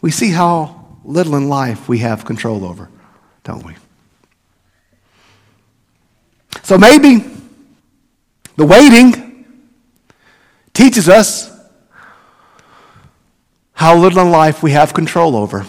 We 0.00 0.12
see 0.12 0.30
how 0.30 0.98
little 1.02 1.34
in 1.34 1.48
life 1.48 1.88
we 1.88 1.98
have 1.98 2.24
control 2.24 2.64
over, 2.64 2.88
don't 3.42 3.64
we? 3.66 3.74
So 6.62 6.78
maybe 6.78 7.34
the 8.56 8.64
waiting 8.64 9.46
teaches 10.72 11.08
us 11.08 11.50
how 13.72 13.96
little 13.96 14.20
in 14.20 14.30
life 14.30 14.62
we 14.62 14.72
have 14.72 14.94
control 14.94 15.36
over. 15.36 15.66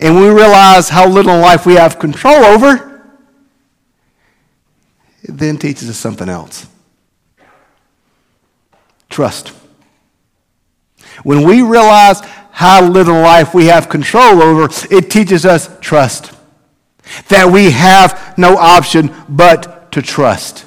And 0.00 0.16
we 0.16 0.28
realize 0.28 0.88
how 0.88 1.08
little 1.08 1.34
in 1.34 1.40
life 1.40 1.66
we 1.66 1.74
have 1.74 1.98
control 1.98 2.44
over, 2.44 3.02
it 5.22 5.36
then 5.36 5.58
teaches 5.58 5.88
us 5.88 5.96
something 5.96 6.28
else 6.28 6.66
trust. 9.10 9.48
When 11.24 11.46
we 11.46 11.60
realize 11.60 12.20
how 12.52 12.82
little 12.82 13.20
life 13.20 13.52
we 13.52 13.66
have 13.66 13.88
control 13.88 14.42
over, 14.42 14.68
it 14.90 15.10
teaches 15.10 15.44
us 15.44 15.68
trust. 15.80 16.32
That 17.28 17.50
we 17.50 17.70
have 17.70 18.36
no 18.38 18.56
option 18.56 19.14
but 19.28 19.92
to 19.92 20.02
trust. 20.02 20.66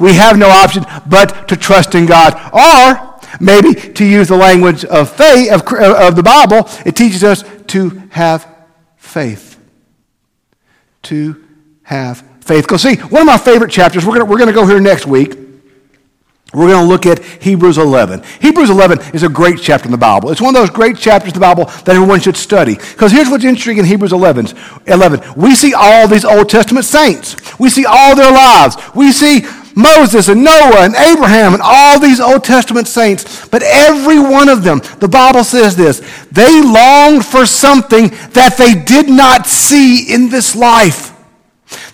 We 0.00 0.14
have 0.14 0.38
no 0.38 0.48
option 0.48 0.84
but 1.06 1.48
to 1.48 1.56
trust 1.56 1.94
in 1.94 2.06
God. 2.06 2.34
Or, 2.52 3.20
maybe 3.40 3.74
to 3.74 4.04
use 4.04 4.28
the 4.28 4.36
language 4.36 4.84
of 4.84 5.10
faith, 5.10 5.52
of, 5.52 5.62
of 5.72 6.16
the 6.16 6.22
Bible, 6.22 6.68
it 6.84 6.96
teaches 6.96 7.22
us 7.22 7.44
to 7.68 7.90
have 8.10 8.46
faith. 8.96 9.58
To 11.02 11.44
have 11.82 12.24
faith. 12.40 12.64
Because, 12.64 12.82
see, 12.82 12.96
one 12.96 13.22
of 13.22 13.26
my 13.26 13.38
favorite 13.38 13.70
chapters, 13.70 14.04
we're 14.04 14.14
going 14.16 14.28
we're 14.28 14.44
to 14.44 14.52
go 14.52 14.66
here 14.66 14.80
next 14.80 15.06
week. 15.06 15.43
We're 16.54 16.68
going 16.68 16.86
to 16.86 16.88
look 16.88 17.06
at 17.06 17.22
Hebrews 17.24 17.78
11. 17.78 18.22
Hebrews 18.40 18.70
11 18.70 19.00
is 19.14 19.22
a 19.22 19.28
great 19.28 19.58
chapter 19.60 19.86
in 19.86 19.92
the 19.92 19.98
Bible. 19.98 20.30
It's 20.30 20.40
one 20.40 20.54
of 20.54 20.60
those 20.60 20.70
great 20.70 20.96
chapters 20.96 21.32
in 21.32 21.34
the 21.34 21.40
Bible 21.40 21.64
that 21.64 21.88
everyone 21.88 22.20
should 22.20 22.36
study. 22.36 22.76
Because 22.76 23.12
here's 23.12 23.28
what's 23.28 23.44
interesting 23.44 23.78
in 23.78 23.84
Hebrews 23.84 24.12
11. 24.12 24.48
11. 24.86 25.20
We 25.36 25.54
see 25.54 25.74
all 25.74 26.06
these 26.06 26.24
Old 26.24 26.48
Testament 26.48 26.84
saints. 26.86 27.36
We 27.58 27.70
see 27.70 27.84
all 27.86 28.14
their 28.14 28.32
lives. 28.32 28.76
We 28.94 29.12
see 29.12 29.42
Moses 29.76 30.28
and 30.28 30.44
Noah 30.44 30.84
and 30.84 30.94
Abraham 30.94 31.54
and 31.54 31.62
all 31.64 31.98
these 31.98 32.20
Old 32.20 32.44
Testament 32.44 32.86
saints. 32.86 33.46
But 33.48 33.62
every 33.62 34.18
one 34.18 34.48
of 34.48 34.62
them, 34.62 34.80
the 35.00 35.08
Bible 35.08 35.44
says 35.44 35.76
this, 35.76 36.00
they 36.30 36.62
longed 36.62 37.24
for 37.24 37.46
something 37.46 38.08
that 38.32 38.56
they 38.56 38.74
did 38.74 39.08
not 39.08 39.46
see 39.46 40.12
in 40.12 40.28
this 40.28 40.54
life. 40.54 41.13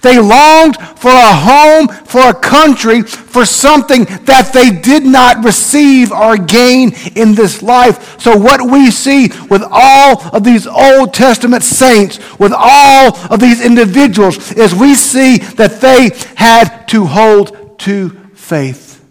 They 0.02 0.18
longed 0.18 0.76
for 0.76 1.10
a 1.10 1.34
home, 1.34 1.88
for 1.88 2.20
a 2.20 2.34
country, 2.34 3.02
for 3.02 3.44
something 3.44 4.04
that 4.24 4.50
they 4.52 4.70
did 4.70 5.04
not 5.04 5.44
receive 5.44 6.10
or 6.12 6.36
gain 6.36 6.92
in 7.14 7.34
this 7.34 7.62
life. 7.62 8.20
So, 8.20 8.36
what 8.36 8.62
we 8.62 8.90
see 8.90 9.28
with 9.50 9.62
all 9.70 10.22
of 10.34 10.44
these 10.44 10.66
Old 10.66 11.12
Testament 11.12 11.62
saints, 11.62 12.18
with 12.38 12.52
all 12.54 13.16
of 13.30 13.40
these 13.40 13.64
individuals, 13.64 14.52
is 14.52 14.74
we 14.74 14.94
see 14.94 15.38
that 15.38 15.80
they 15.80 16.10
had 16.36 16.86
to 16.88 17.06
hold 17.06 17.78
to 17.80 18.10
faith 18.34 19.04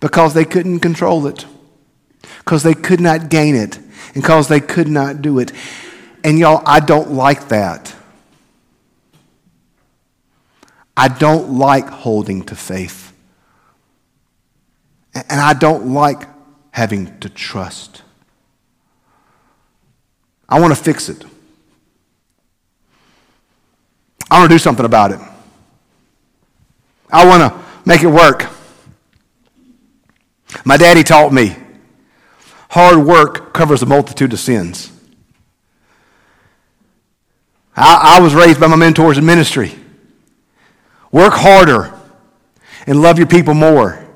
because 0.00 0.34
they 0.34 0.44
couldn't 0.44 0.80
control 0.80 1.26
it, 1.26 1.46
because 2.38 2.62
they 2.62 2.74
could 2.74 3.00
not 3.00 3.28
gain 3.28 3.54
it, 3.54 3.76
and 4.14 4.22
because 4.22 4.48
they 4.48 4.60
could 4.60 4.88
not 4.88 5.22
do 5.22 5.38
it. 5.38 5.52
And 6.24 6.38
y'all, 6.38 6.62
I 6.66 6.80
don't 6.80 7.12
like 7.12 7.48
that. 7.48 7.94
I 10.96 11.08
don't 11.08 11.58
like 11.58 11.88
holding 11.88 12.44
to 12.44 12.56
faith. 12.56 13.12
And 15.14 15.40
I 15.40 15.52
don't 15.54 15.92
like 15.92 16.22
having 16.70 17.18
to 17.20 17.28
trust. 17.28 18.02
I 20.48 20.60
want 20.60 20.74
to 20.76 20.82
fix 20.82 21.08
it. 21.08 21.24
I 24.30 24.38
want 24.38 24.50
to 24.50 24.54
do 24.54 24.58
something 24.58 24.86
about 24.86 25.12
it. 25.12 25.20
I 27.10 27.26
want 27.26 27.52
to 27.52 27.60
make 27.84 28.02
it 28.02 28.06
work. 28.06 28.48
My 30.64 30.76
daddy 30.76 31.02
taught 31.02 31.32
me 31.32 31.56
hard 32.70 32.96
work 32.96 33.52
covers 33.52 33.82
a 33.82 33.86
multitude 33.86 34.32
of 34.32 34.40
sins. 34.40 34.90
I, 37.76 38.16
I 38.16 38.20
was 38.20 38.34
raised 38.34 38.58
by 38.58 38.66
my 38.66 38.76
mentors 38.76 39.18
in 39.18 39.26
ministry. 39.26 39.74
Work 41.12 41.34
harder 41.34 41.92
and 42.86 43.00
love 43.00 43.18
your 43.18 43.26
people 43.28 43.54
more, 43.54 43.92
and 43.92 44.08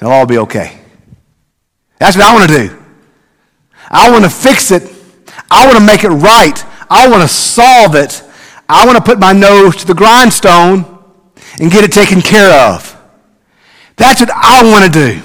it'll 0.00 0.12
all 0.12 0.26
be 0.26 0.38
okay. 0.38 0.78
That's 1.98 2.16
what 2.16 2.24
I 2.24 2.34
want 2.34 2.50
to 2.50 2.68
do. 2.68 2.82
I 3.88 4.10
want 4.10 4.24
to 4.24 4.30
fix 4.30 4.70
it. 4.70 4.82
I 5.50 5.66
want 5.66 5.78
to 5.78 5.84
make 5.84 6.04
it 6.04 6.08
right. 6.10 6.64
I 6.88 7.08
want 7.08 7.22
to 7.22 7.28
solve 7.28 7.94
it. 7.96 8.22
I 8.68 8.86
want 8.86 8.96
to 8.96 9.02
put 9.02 9.18
my 9.18 9.32
nose 9.32 9.76
to 9.76 9.86
the 9.86 9.94
grindstone 9.94 10.84
and 11.60 11.70
get 11.70 11.84
it 11.84 11.92
taken 11.92 12.22
care 12.22 12.52
of. 12.52 12.92
That's 13.96 14.20
what 14.20 14.30
I 14.30 14.62
want 14.64 14.84
to 14.84 14.90
do. 14.90 15.22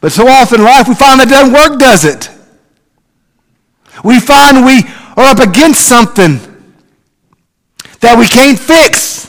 But 0.00 0.12
so 0.12 0.26
often 0.26 0.60
in 0.60 0.64
life, 0.64 0.88
we 0.88 0.94
find 0.94 1.20
that 1.20 1.28
doesn't 1.28 1.52
work, 1.52 1.78
does 1.78 2.04
it? 2.04 2.30
We 4.02 4.18
find 4.18 4.64
we 4.64 4.82
are 5.16 5.30
up 5.30 5.38
against 5.38 5.86
something 5.86 6.49
that 8.00 8.18
we 8.18 8.26
can't 8.26 8.58
fix. 8.58 9.20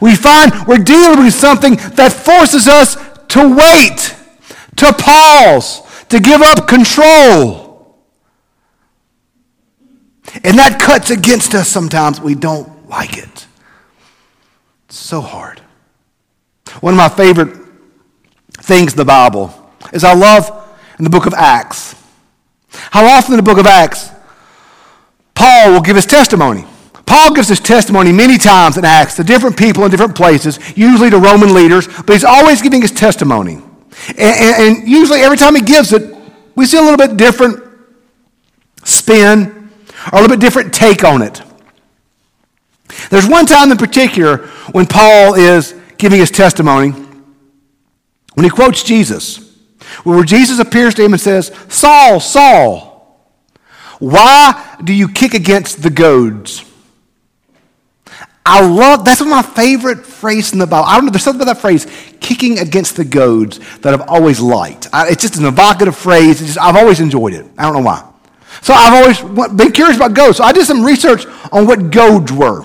We 0.00 0.16
find 0.16 0.52
we're 0.66 0.78
dealing 0.78 1.24
with 1.24 1.34
something 1.34 1.76
that 1.94 2.12
forces 2.12 2.66
us 2.66 2.96
to 3.28 3.54
wait, 3.54 4.16
to 4.76 4.92
pause, 4.92 5.82
to 6.08 6.18
give 6.18 6.42
up 6.42 6.66
control. 6.66 7.96
And 10.44 10.58
that 10.58 10.80
cuts 10.80 11.10
against 11.10 11.54
us 11.54 11.68
sometimes. 11.68 12.20
We 12.20 12.34
don't 12.34 12.88
like 12.88 13.18
it. 13.18 13.46
It's 14.86 14.96
so 14.96 15.20
hard. 15.20 15.60
One 16.80 16.94
of 16.94 16.98
my 16.98 17.08
favorite 17.08 17.56
things 18.54 18.92
in 18.92 18.96
the 18.96 19.04
Bible 19.04 19.54
is 19.92 20.04
I 20.04 20.14
love 20.14 20.50
in 20.98 21.04
the 21.04 21.10
book 21.10 21.26
of 21.26 21.34
Acts. 21.34 21.94
How 22.70 23.04
often 23.04 23.34
in 23.34 23.36
the 23.36 23.42
book 23.42 23.58
of 23.58 23.66
Acts, 23.66 24.10
Paul 25.34 25.72
will 25.72 25.80
give 25.80 25.96
his 25.96 26.06
testimony. 26.06 26.64
Paul 27.06 27.34
gives 27.34 27.48
his 27.48 27.60
testimony 27.60 28.12
many 28.12 28.38
times 28.38 28.76
in 28.76 28.84
Acts 28.84 29.16
to 29.16 29.24
different 29.24 29.56
people 29.56 29.84
in 29.84 29.90
different 29.90 30.14
places, 30.14 30.58
usually 30.76 31.10
to 31.10 31.18
Roman 31.18 31.54
leaders, 31.54 31.86
but 31.86 32.10
he's 32.10 32.24
always 32.24 32.62
giving 32.62 32.80
his 32.80 32.92
testimony. 32.92 33.60
And, 34.08 34.18
and, 34.18 34.78
and 34.78 34.88
usually 34.88 35.20
every 35.20 35.36
time 35.36 35.54
he 35.54 35.62
gives 35.62 35.92
it, 35.92 36.14
we 36.54 36.66
see 36.66 36.78
a 36.78 36.82
little 36.82 36.96
bit 36.96 37.16
different 37.16 37.62
spin 38.84 39.70
or 40.12 40.18
a 40.18 40.22
little 40.22 40.36
bit 40.36 40.40
different 40.40 40.72
take 40.74 41.04
on 41.04 41.22
it. 41.22 41.42
There's 43.10 43.26
one 43.26 43.46
time 43.46 43.70
in 43.72 43.78
particular 43.78 44.38
when 44.72 44.86
Paul 44.86 45.34
is 45.34 45.74
giving 45.98 46.20
his 46.20 46.30
testimony, 46.30 46.90
when 48.34 48.44
he 48.44 48.50
quotes 48.50 48.82
Jesus, 48.82 49.56
where 50.04 50.24
Jesus 50.24 50.58
appears 50.58 50.94
to 50.94 51.04
him 51.04 51.12
and 51.12 51.20
says, 51.20 51.54
Saul, 51.68 52.20
Saul, 52.20 53.18
why 53.98 54.78
do 54.82 54.92
you 54.92 55.08
kick 55.08 55.34
against 55.34 55.82
the 55.82 55.90
goads? 55.90 56.64
I 58.44 58.66
love, 58.66 59.04
that's 59.04 59.20
my 59.20 59.42
favorite 59.42 60.04
phrases 60.04 60.52
in 60.52 60.58
the 60.58 60.66
Bible. 60.66 60.84
I 60.86 60.96
don't 60.96 61.06
know, 61.06 61.10
there's 61.12 61.22
something 61.22 61.42
about 61.42 61.54
that 61.54 61.60
phrase, 61.60 61.86
kicking 62.18 62.58
against 62.58 62.96
the 62.96 63.04
goads, 63.04 63.60
that 63.78 63.94
I've 63.94 64.08
always 64.08 64.40
liked. 64.40 64.88
I, 64.92 65.08
it's 65.08 65.22
just 65.22 65.36
an 65.36 65.44
evocative 65.44 65.96
phrase. 65.96 66.40
Just, 66.40 66.58
I've 66.58 66.76
always 66.76 67.00
enjoyed 67.00 67.34
it. 67.34 67.46
I 67.56 67.62
don't 67.62 67.74
know 67.74 67.82
why. 67.82 68.08
So 68.62 68.74
I've 68.74 68.94
always 68.94 69.52
been 69.52 69.72
curious 69.72 69.96
about 69.96 70.14
goads. 70.14 70.38
So 70.38 70.44
I 70.44 70.52
did 70.52 70.66
some 70.66 70.84
research 70.84 71.24
on 71.52 71.66
what 71.66 71.90
goads 71.90 72.32
were. 72.32 72.64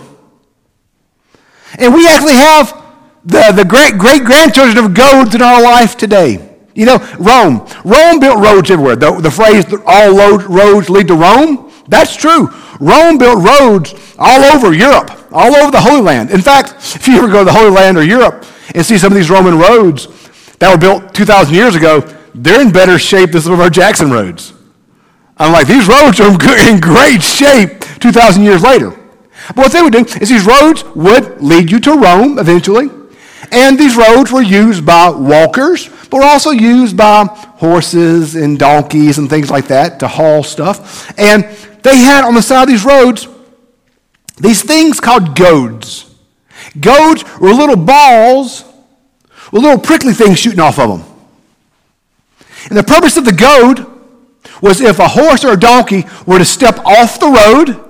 And 1.77 1.93
we 1.93 2.07
actually 2.07 2.33
have 2.33 2.83
the, 3.23 3.53
the 3.55 3.65
great 3.65 3.97
great 3.97 4.23
grandchildren 4.23 4.83
of 4.83 4.93
goads 4.93 5.35
in 5.35 5.41
our 5.41 5.61
life 5.61 5.95
today. 5.95 6.55
You 6.73 6.85
know, 6.85 6.97
Rome. 7.19 7.67
Rome 7.83 8.19
built 8.19 8.43
roads 8.43 8.69
everywhere. 8.71 8.95
The, 8.95 9.11
the 9.19 9.31
phrase, 9.31 9.65
all 9.85 10.37
roads 10.39 10.89
lead 10.89 11.07
to 11.07 11.15
Rome, 11.15 11.71
that's 11.87 12.15
true. 12.15 12.49
Rome 12.79 13.17
built 13.17 13.43
roads 13.43 13.93
all 14.17 14.43
over 14.43 14.73
Europe 14.73 15.16
all 15.31 15.55
over 15.55 15.71
the 15.71 15.81
Holy 15.81 16.01
Land. 16.01 16.31
In 16.31 16.41
fact, 16.41 16.73
if 16.95 17.07
you 17.07 17.17
ever 17.17 17.27
go 17.27 17.39
to 17.39 17.45
the 17.45 17.53
Holy 17.53 17.69
Land 17.71 17.97
or 17.97 18.03
Europe 18.03 18.45
and 18.73 18.85
see 18.85 18.97
some 18.97 19.11
of 19.11 19.17
these 19.17 19.29
Roman 19.29 19.57
roads 19.57 20.07
that 20.59 20.71
were 20.71 20.77
built 20.77 21.13
2,000 21.13 21.53
years 21.53 21.75
ago, 21.75 22.01
they're 22.33 22.61
in 22.61 22.71
better 22.71 22.99
shape 22.99 23.31
than 23.31 23.41
some 23.41 23.53
of 23.53 23.59
our 23.59 23.69
Jackson 23.69 24.11
roads. 24.11 24.53
I'm 25.37 25.51
like, 25.51 25.67
these 25.67 25.87
roads 25.87 26.19
are 26.19 26.29
in 26.69 26.79
great 26.79 27.21
shape 27.21 27.81
2,000 27.99 28.43
years 28.43 28.63
later. 28.63 28.91
But 29.49 29.57
what 29.57 29.71
they 29.71 29.81
would 29.81 29.93
do 29.93 30.05
is 30.19 30.29
these 30.29 30.45
roads 30.45 30.83
would 30.95 31.41
lead 31.41 31.71
you 31.71 31.79
to 31.81 31.93
Rome 31.93 32.39
eventually. 32.39 32.89
And 33.51 33.79
these 33.79 33.95
roads 33.95 34.31
were 34.31 34.41
used 34.41 34.85
by 34.85 35.09
walkers, 35.09 35.87
but 36.09 36.17
were 36.17 36.23
also 36.23 36.49
used 36.51 36.97
by 36.97 37.25
horses 37.25 38.35
and 38.35 38.59
donkeys 38.59 39.19
and 39.19 39.29
things 39.29 39.49
like 39.49 39.67
that 39.67 39.99
to 39.99 40.07
haul 40.07 40.43
stuff. 40.43 41.17
And 41.17 41.43
they 41.83 41.97
had 41.97 42.25
on 42.25 42.33
the 42.33 42.41
side 42.41 42.63
of 42.63 42.69
these 42.69 42.83
roads 42.83 43.27
these 44.37 44.63
things 44.63 44.99
called 44.99 45.35
goads. 45.35 46.13
Goads 46.79 47.23
were 47.39 47.53
little 47.53 47.75
balls 47.75 48.63
with 49.51 49.63
little 49.63 49.79
prickly 49.79 50.13
things 50.13 50.39
shooting 50.39 50.59
off 50.59 50.79
of 50.79 50.89
them. 50.89 51.03
And 52.69 52.77
the 52.77 52.83
purpose 52.83 53.17
of 53.17 53.25
the 53.25 53.33
goad 53.33 53.85
was 54.61 54.81
if 54.81 54.99
a 54.99 55.07
horse 55.07 55.43
or 55.45 55.53
a 55.53 55.59
donkey 55.59 56.05
were 56.25 56.37
to 56.37 56.45
step 56.45 56.79
off 56.85 57.19
the 57.19 57.27
road, 57.27 57.83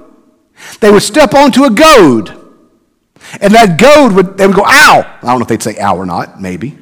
they 0.80 0.92
would 0.92 1.04
step 1.04 1.34
onto 1.34 1.63
a 1.63 1.70
goad. 1.70 2.34
And 3.42 3.53
that 3.53 3.79
goad 3.79 4.14
would, 4.14 4.38
they 4.38 4.48
would 4.48 4.55
go, 4.55 4.64
ow. 4.66 5.18
I 5.22 5.25
don't 5.25 5.40
know 5.40 5.44
if 5.44 5.48
they'd 5.48 5.64
say 5.64 5.77
ow 5.79 5.98
or 5.98 6.05
not, 6.05 6.42
maybe. 6.42 6.77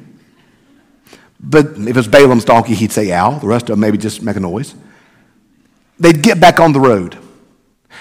But 1.40 1.66
if 1.66 1.88
it 1.88 1.96
was 1.96 2.08
Balaam's 2.08 2.44
donkey, 2.44 2.74
he'd 2.74 2.92
say 2.92 3.12
ow. 3.12 3.38
The 3.38 3.46
rest 3.46 3.64
of 3.64 3.68
them 3.68 3.80
maybe 3.80 3.98
just 3.98 4.22
make 4.22 4.36
a 4.36 4.40
noise. 4.40 4.74
They'd 5.98 6.22
get 6.22 6.40
back 6.40 6.60
on 6.60 6.72
the 6.72 6.80
road. 6.80 7.18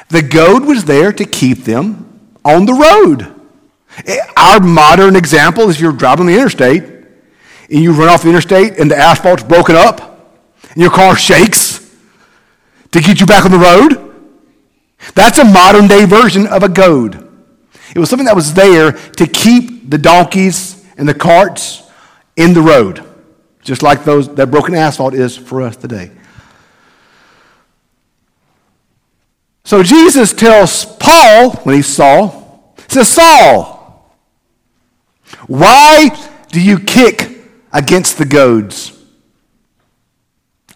The 0.10 0.22
goad 0.22 0.66
was 0.66 0.86
there 0.86 1.12
to 1.12 1.26
keep 1.26 1.64
them 1.64 2.20
on 2.44 2.66
the 2.66 2.74
road. 2.74 3.34
Eh, 4.06 4.18
our 4.38 4.60
modern 4.60 5.16
example 5.16 5.70
is 5.70 5.80
you're 5.80 5.92
driving 5.92 6.28
the 6.28 6.34
interstate 6.34 6.84
and 6.84 7.80
you 7.84 7.92
run 7.94 8.10
off 8.10 8.24
the 8.24 8.30
interstate 8.30 8.78
and 8.78 8.90
the 8.92 8.96
asphalt's 8.96 9.44
broken 9.44 9.76
up 9.76 10.44
and 10.70 10.82
your 10.82 10.92
car 10.92 11.16
shakes 11.16 11.96
to 12.92 13.02
get 13.02 13.20
you 13.20 13.26
back 13.26 13.46
on 13.46 13.52
the 13.52 13.58
road. 13.58 14.02
That's 15.14 15.38
a 15.40 15.46
modern 15.46 15.88
day 15.88 16.06
version 16.06 16.48
of 16.48 16.64
a 16.64 16.70
goad. 16.70 17.22
It 17.96 18.00
was 18.00 18.10
something 18.10 18.26
that 18.26 18.36
was 18.36 18.54
there 18.54 18.92
to 18.92 19.28
keep 19.28 19.90
the 19.90 19.98
donkeys 19.98 20.84
and 20.98 21.08
the 21.08 21.14
carts 21.14 21.84
in 22.36 22.54
the 22.54 22.62
road, 22.62 23.04
just 23.62 23.84
like 23.84 24.04
those, 24.04 24.34
that 24.36 24.48
broken 24.48 24.76
asphalt 24.76 25.14
is 25.14 25.38
for 25.38 25.62
us 25.62 25.76
today. 25.78 26.12
So 29.66 29.82
Jesus 29.82 30.32
tells 30.32 30.86
Paul, 30.86 31.52
when 31.64 31.76
he 31.76 31.82
Saul, 31.82 32.76
says, 32.88 33.12
Saul, 33.12 34.16
why 35.48 36.10
do 36.52 36.62
you 36.62 36.80
kick 36.80 37.32
against 37.74 38.20
the 38.20 38.26
goads? 38.26 38.92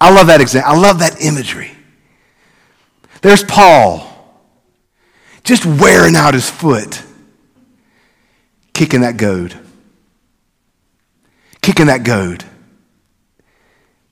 I 0.01 0.11
love 0.11 0.27
that 0.27 0.41
example. 0.41 0.73
I 0.73 0.77
love 0.77 0.99
that 0.99 1.21
imagery. 1.21 1.71
There's 3.21 3.43
Paul, 3.43 4.05
just 5.43 5.65
wearing 5.65 6.15
out 6.15 6.33
his 6.33 6.49
foot, 6.49 7.03
kicking 8.73 9.01
that 9.01 9.17
goad. 9.17 9.55
Kicking 11.61 11.87
that 11.87 12.03
goad. 12.03 12.43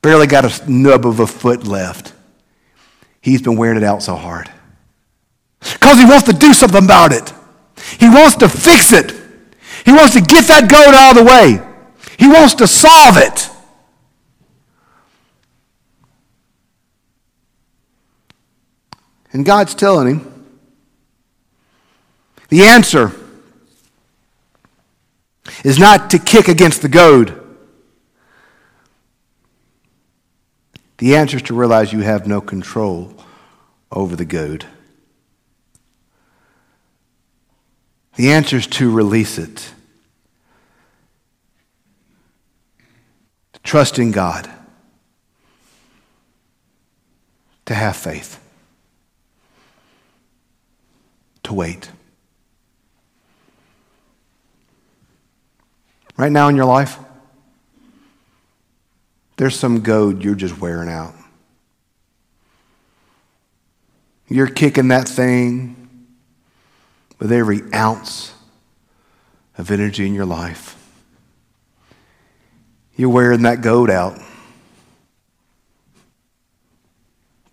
Barely 0.03 0.27
got 0.27 0.45
a 0.45 0.71
nub 0.71 1.07
of 1.07 1.19
a 1.19 1.25
foot 1.25 1.65
left. 1.65 2.13
He's 3.21 3.41
been 3.41 3.57
wearing 3.57 3.77
it 3.77 3.83
out 3.83 4.03
so 4.03 4.15
hard. 4.15 4.51
Because 5.59 5.97
he 5.97 6.05
wants 6.05 6.23
to 6.23 6.33
do 6.33 6.53
something 6.53 6.83
about 6.83 7.11
it. 7.11 7.33
He 7.99 8.09
wants 8.09 8.35
to 8.37 8.49
fix 8.49 8.91
it. 8.91 9.11
He 9.85 9.91
wants 9.91 10.13
to 10.13 10.21
get 10.21 10.45
that 10.47 10.69
goat 10.69 10.93
out 10.93 11.17
of 11.17 11.23
the 11.23 11.23
way. 11.23 11.61
He 12.17 12.27
wants 12.27 12.55
to 12.55 12.67
solve 12.67 13.17
it. 13.17 13.49
And 19.31 19.45
God's 19.45 19.75
telling 19.75 20.07
him 20.07 20.45
the 22.49 22.63
answer 22.63 23.11
is 25.63 25.77
not 25.77 26.09
to 26.11 26.19
kick 26.19 26.47
against 26.47 26.81
the 26.81 26.89
goad. 26.89 27.43
The 30.97 31.15
answer 31.15 31.37
is 31.37 31.43
to 31.43 31.53
realize 31.53 31.93
you 31.93 32.01
have 32.01 32.25
no 32.25 32.41
control 32.41 33.13
over 33.91 34.15
the 34.15 34.25
goad. 34.25 34.65
The 38.17 38.31
answer 38.31 38.57
is 38.57 38.65
to 38.67 38.91
release 38.91 39.37
it. 39.37 39.71
To 43.53 43.59
trust 43.61 43.99
in 43.99 44.11
God. 44.11 44.49
To 47.67 47.75
have 47.75 47.95
faith. 47.95 48.39
To 51.43 51.53
wait. 51.53 51.91
Right 56.17 56.31
now 56.31 56.47
in 56.47 56.55
your 56.55 56.65
life, 56.65 56.97
there's 59.35 59.57
some 59.57 59.81
goad 59.81 60.23
you're 60.23 60.33
just 60.33 60.59
wearing 60.59 60.89
out. 60.89 61.13
You're 64.27 64.47
kicking 64.47 64.87
that 64.87 65.07
thing 65.07 65.86
with 67.19 67.31
every 67.31 67.61
ounce 67.73 68.33
of 69.57 69.71
energy 69.71 70.05
in 70.05 70.13
your 70.13 70.25
life. 70.25 70.75
You're 72.95 73.09
wearing 73.09 73.43
that 73.43 73.61
goat 73.61 73.89
out. 73.89 74.19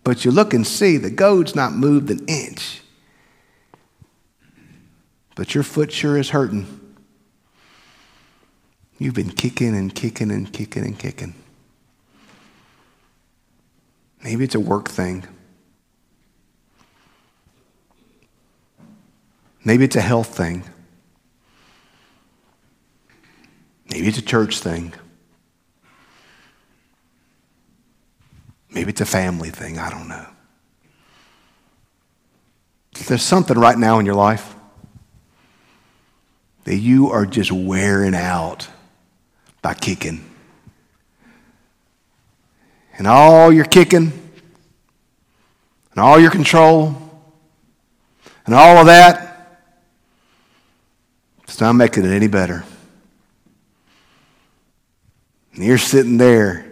But 0.03 0.23
you 0.23 0.31
look 0.31 0.53
and 0.53 0.65
see 0.65 0.97
the 0.97 1.09
goat's 1.09 1.55
not 1.55 1.73
moved 1.73 2.11
an 2.11 2.25
inch. 2.27 2.81
But 5.35 5.53
your 5.53 5.63
foot 5.63 5.91
sure 5.91 6.17
is 6.17 6.29
hurting. 6.29 6.81
You've 8.97 9.13
been 9.13 9.31
kicking 9.31 9.75
and 9.75 9.93
kicking 9.93 10.31
and 10.31 10.51
kicking 10.51 10.85
and 10.85 10.97
kicking. 10.97 11.33
Maybe 14.23 14.45
it's 14.45 14.55
a 14.55 14.59
work 14.59 14.89
thing. 14.89 15.27
Maybe 19.65 19.83
it's 19.83 19.95
a 19.95 20.01
health 20.01 20.37
thing. 20.37 20.63
Maybe 23.89 24.07
it's 24.07 24.19
a 24.19 24.21
church 24.21 24.59
thing. 24.59 24.93
Maybe 28.69 28.91
it's 28.91 29.01
a 29.01 29.05
family 29.05 29.49
thing. 29.49 29.79
I 29.79 29.89
don't 29.89 30.07
know. 30.07 30.27
There's 33.07 33.23
something 33.23 33.57
right 33.57 33.77
now 33.77 33.99
in 33.99 34.05
your 34.05 34.15
life 34.15 34.55
that 36.63 36.75
you 36.75 37.09
are 37.11 37.25
just 37.25 37.51
wearing 37.51 38.15
out 38.15 38.67
by 39.61 39.73
kicking, 39.73 40.23
and 42.97 43.07
all 43.07 43.51
your 43.51 43.65
kicking, 43.65 44.11
and 45.91 45.99
all 45.99 46.19
your 46.19 46.31
control, 46.31 46.95
and 48.45 48.55
all 48.55 48.77
of 48.77 48.87
that, 48.87 49.24
it's 51.55 51.61
not 51.61 51.71
making 51.71 52.03
it 52.03 52.11
any 52.11 52.27
better. 52.27 52.65
And 55.53 55.63
you're 55.63 55.77
sitting 55.77 56.17
there, 56.17 56.65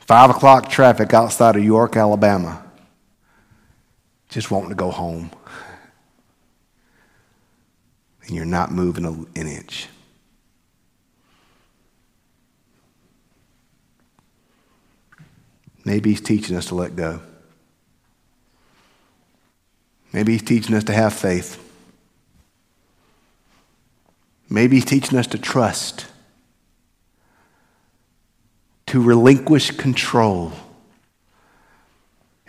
five 0.00 0.28
o'clock 0.28 0.68
traffic 0.68 1.14
outside 1.14 1.56
of 1.56 1.64
York, 1.64 1.96
Alabama, 1.96 2.62
just 4.28 4.50
wanting 4.50 4.68
to 4.68 4.74
go 4.74 4.90
home. 4.90 5.30
And 8.26 8.36
you're 8.36 8.44
not 8.44 8.70
moving 8.70 9.06
an 9.06 9.26
inch. 9.34 9.88
Maybe 15.86 16.10
he's 16.10 16.20
teaching 16.20 16.54
us 16.54 16.66
to 16.66 16.74
let 16.74 16.96
go. 16.96 17.22
Maybe 20.12 20.32
he's 20.32 20.42
teaching 20.42 20.74
us 20.74 20.84
to 20.84 20.92
have 20.92 21.14
faith. 21.14 21.69
Maybe 24.50 24.76
he's 24.76 24.84
teaching 24.84 25.18
us 25.18 25.28
to 25.28 25.38
trust 25.38 26.06
to 28.90 29.00
relinquish 29.00 29.70
control 29.70 30.50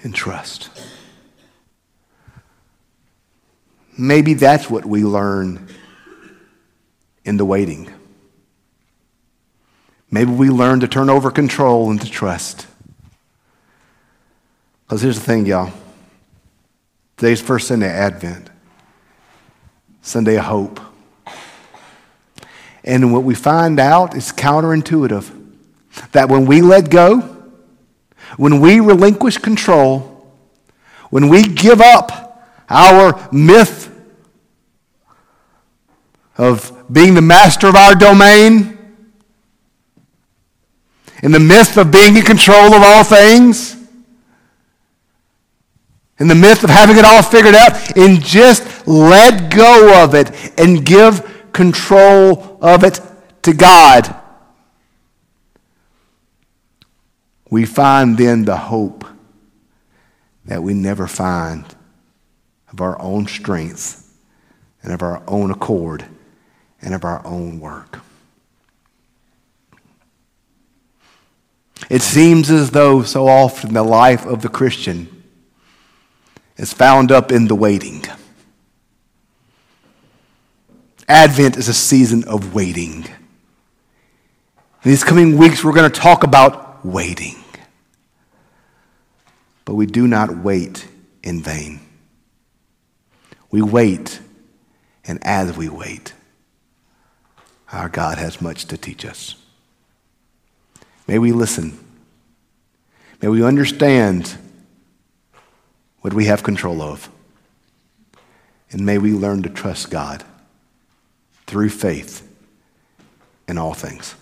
and 0.02 0.16
trust. 0.16 0.72
Maybe 3.96 4.34
that's 4.34 4.68
what 4.68 4.84
we 4.84 5.04
learn 5.04 5.68
in 7.24 7.38
the 7.38 7.46
waiting. 7.46 7.94
Maybe 10.10 10.32
we 10.32 10.50
learn 10.50 10.80
to 10.80 10.88
turn 10.88 11.12
over 11.12 11.30
control 11.30 11.92
and 11.92 12.02
to 12.02 12.10
trust. 12.10 12.66
Because 14.86 15.04
here's 15.04 15.20
the 15.20 15.24
thing, 15.24 15.46
y'all. 15.46 15.72
Today's 17.18 17.40
first 17.40 17.68
Sunday 17.68 17.86
of 17.86 17.92
Advent, 17.92 18.50
Sunday 20.02 20.40
of 20.40 20.46
hope. 20.46 20.80
And 22.84 23.14
what 23.14 23.24
we 23.24 23.36
find 23.36 23.80
out 23.80 24.16
is 24.16 24.32
counterintuitive. 24.32 25.38
That 26.14 26.30
when 26.30 26.46
we 26.46 26.62
let 26.62 26.90
go, 26.90 27.20
when 28.38 28.60
we 28.60 28.80
relinquish 28.80 29.38
control, 29.38 30.34
when 31.10 31.30
we 31.30 31.44
give 31.44 31.82
up 31.82 32.48
our 32.70 33.30
myth 33.32 33.90
of 36.38 36.92
being 36.92 37.14
the 37.14 37.22
master 37.22 37.68
of 37.68 37.76
our 37.76 37.94
domain, 37.94 38.78
in 41.22 41.32
the 41.32 41.40
myth 41.40 41.78
of 41.78 41.92
being 41.92 42.18
in 42.18 42.24
control 42.24 42.74
of 42.74 42.82
all 42.82 43.04
things, 43.04 43.76
in 46.20 46.28
the 46.28 46.36
myth 46.36 46.64
of 46.64 46.70
having 46.70 46.98
it 46.98 47.06
all 47.06 47.22
figured 47.22 47.56
out, 47.56 47.98
and 47.98 48.24
just 48.24 48.88
let 48.88 49.54
go 49.54 50.04
of 50.04 50.16
it 50.16 50.60
and 50.60 50.86
give 50.86 51.31
control 51.54 52.58
of 52.62 52.84
it 52.84 53.00
to 53.44 53.54
God. 53.54 54.22
we 57.52 57.66
find 57.66 58.18
then 58.18 58.46
the 58.46 58.58
hope 58.58 59.06
that 60.46 60.64
we 60.64 60.74
never 60.74 61.06
find 61.06 61.66
of 62.72 62.82
our 62.82 63.00
own 63.00 63.28
strength 63.28 64.18
and 64.82 64.94
of 64.94 65.04
our 65.04 65.22
own 65.28 65.52
accord 65.52 66.06
and 66.82 66.96
of 66.96 67.04
our 67.04 67.24
own 67.28 67.60
work. 67.60 68.00
It 71.90 72.02
seems 72.02 72.50
as 72.50 72.72
though 72.72 73.04
so 73.04 73.28
often 73.28 73.74
the 73.74 73.84
life 73.84 74.26
of 74.26 74.42
the 74.42 74.50
Christian 74.50 75.24
is 76.56 76.72
found 76.72 77.12
up 77.12 77.34
in 77.34 77.48
the 77.48 77.56
waiting. 77.56 78.06
Advent 81.12 81.58
is 81.58 81.68
a 81.68 81.74
season 81.74 82.24
of 82.24 82.56
waiting. 82.56 83.04
In 83.04 84.92
these 84.92 85.04
coming 85.04 85.38
weeks, 85.38 85.62
we're 85.62 85.74
going 85.74 85.92
to 85.92 86.00
talk 86.00 86.24
about 86.24 86.86
waiting. 86.86 87.36
But 89.66 89.76
we 89.76 89.88
do 89.88 90.08
not 90.08 90.38
wait 90.38 90.88
in 91.22 91.42
vain. 91.42 91.82
We 93.52 93.62
wait, 93.62 94.22
and 95.04 95.20
as 95.22 95.58
we 95.58 95.68
wait, 95.68 96.14
our 97.74 97.90
God 97.90 98.18
has 98.18 98.42
much 98.42 98.64
to 98.68 98.78
teach 98.78 99.04
us. 99.04 99.36
May 101.10 101.20
we 101.20 101.34
listen. 101.34 101.78
May 103.22 103.28
we 103.28 103.44
understand 103.44 104.38
what 106.00 106.14
we 106.14 106.28
have 106.28 106.42
control 106.42 106.82
of. 106.82 107.10
And 108.72 108.86
may 108.86 108.98
we 108.98 109.12
learn 109.12 109.44
to 109.44 109.50
trust 109.50 109.92
God 109.92 110.24
through 111.52 111.68
faith 111.68 112.26
in 113.46 113.58
all 113.58 113.74
things. 113.74 114.16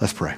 Let's 0.00 0.12
pray. 0.12 0.34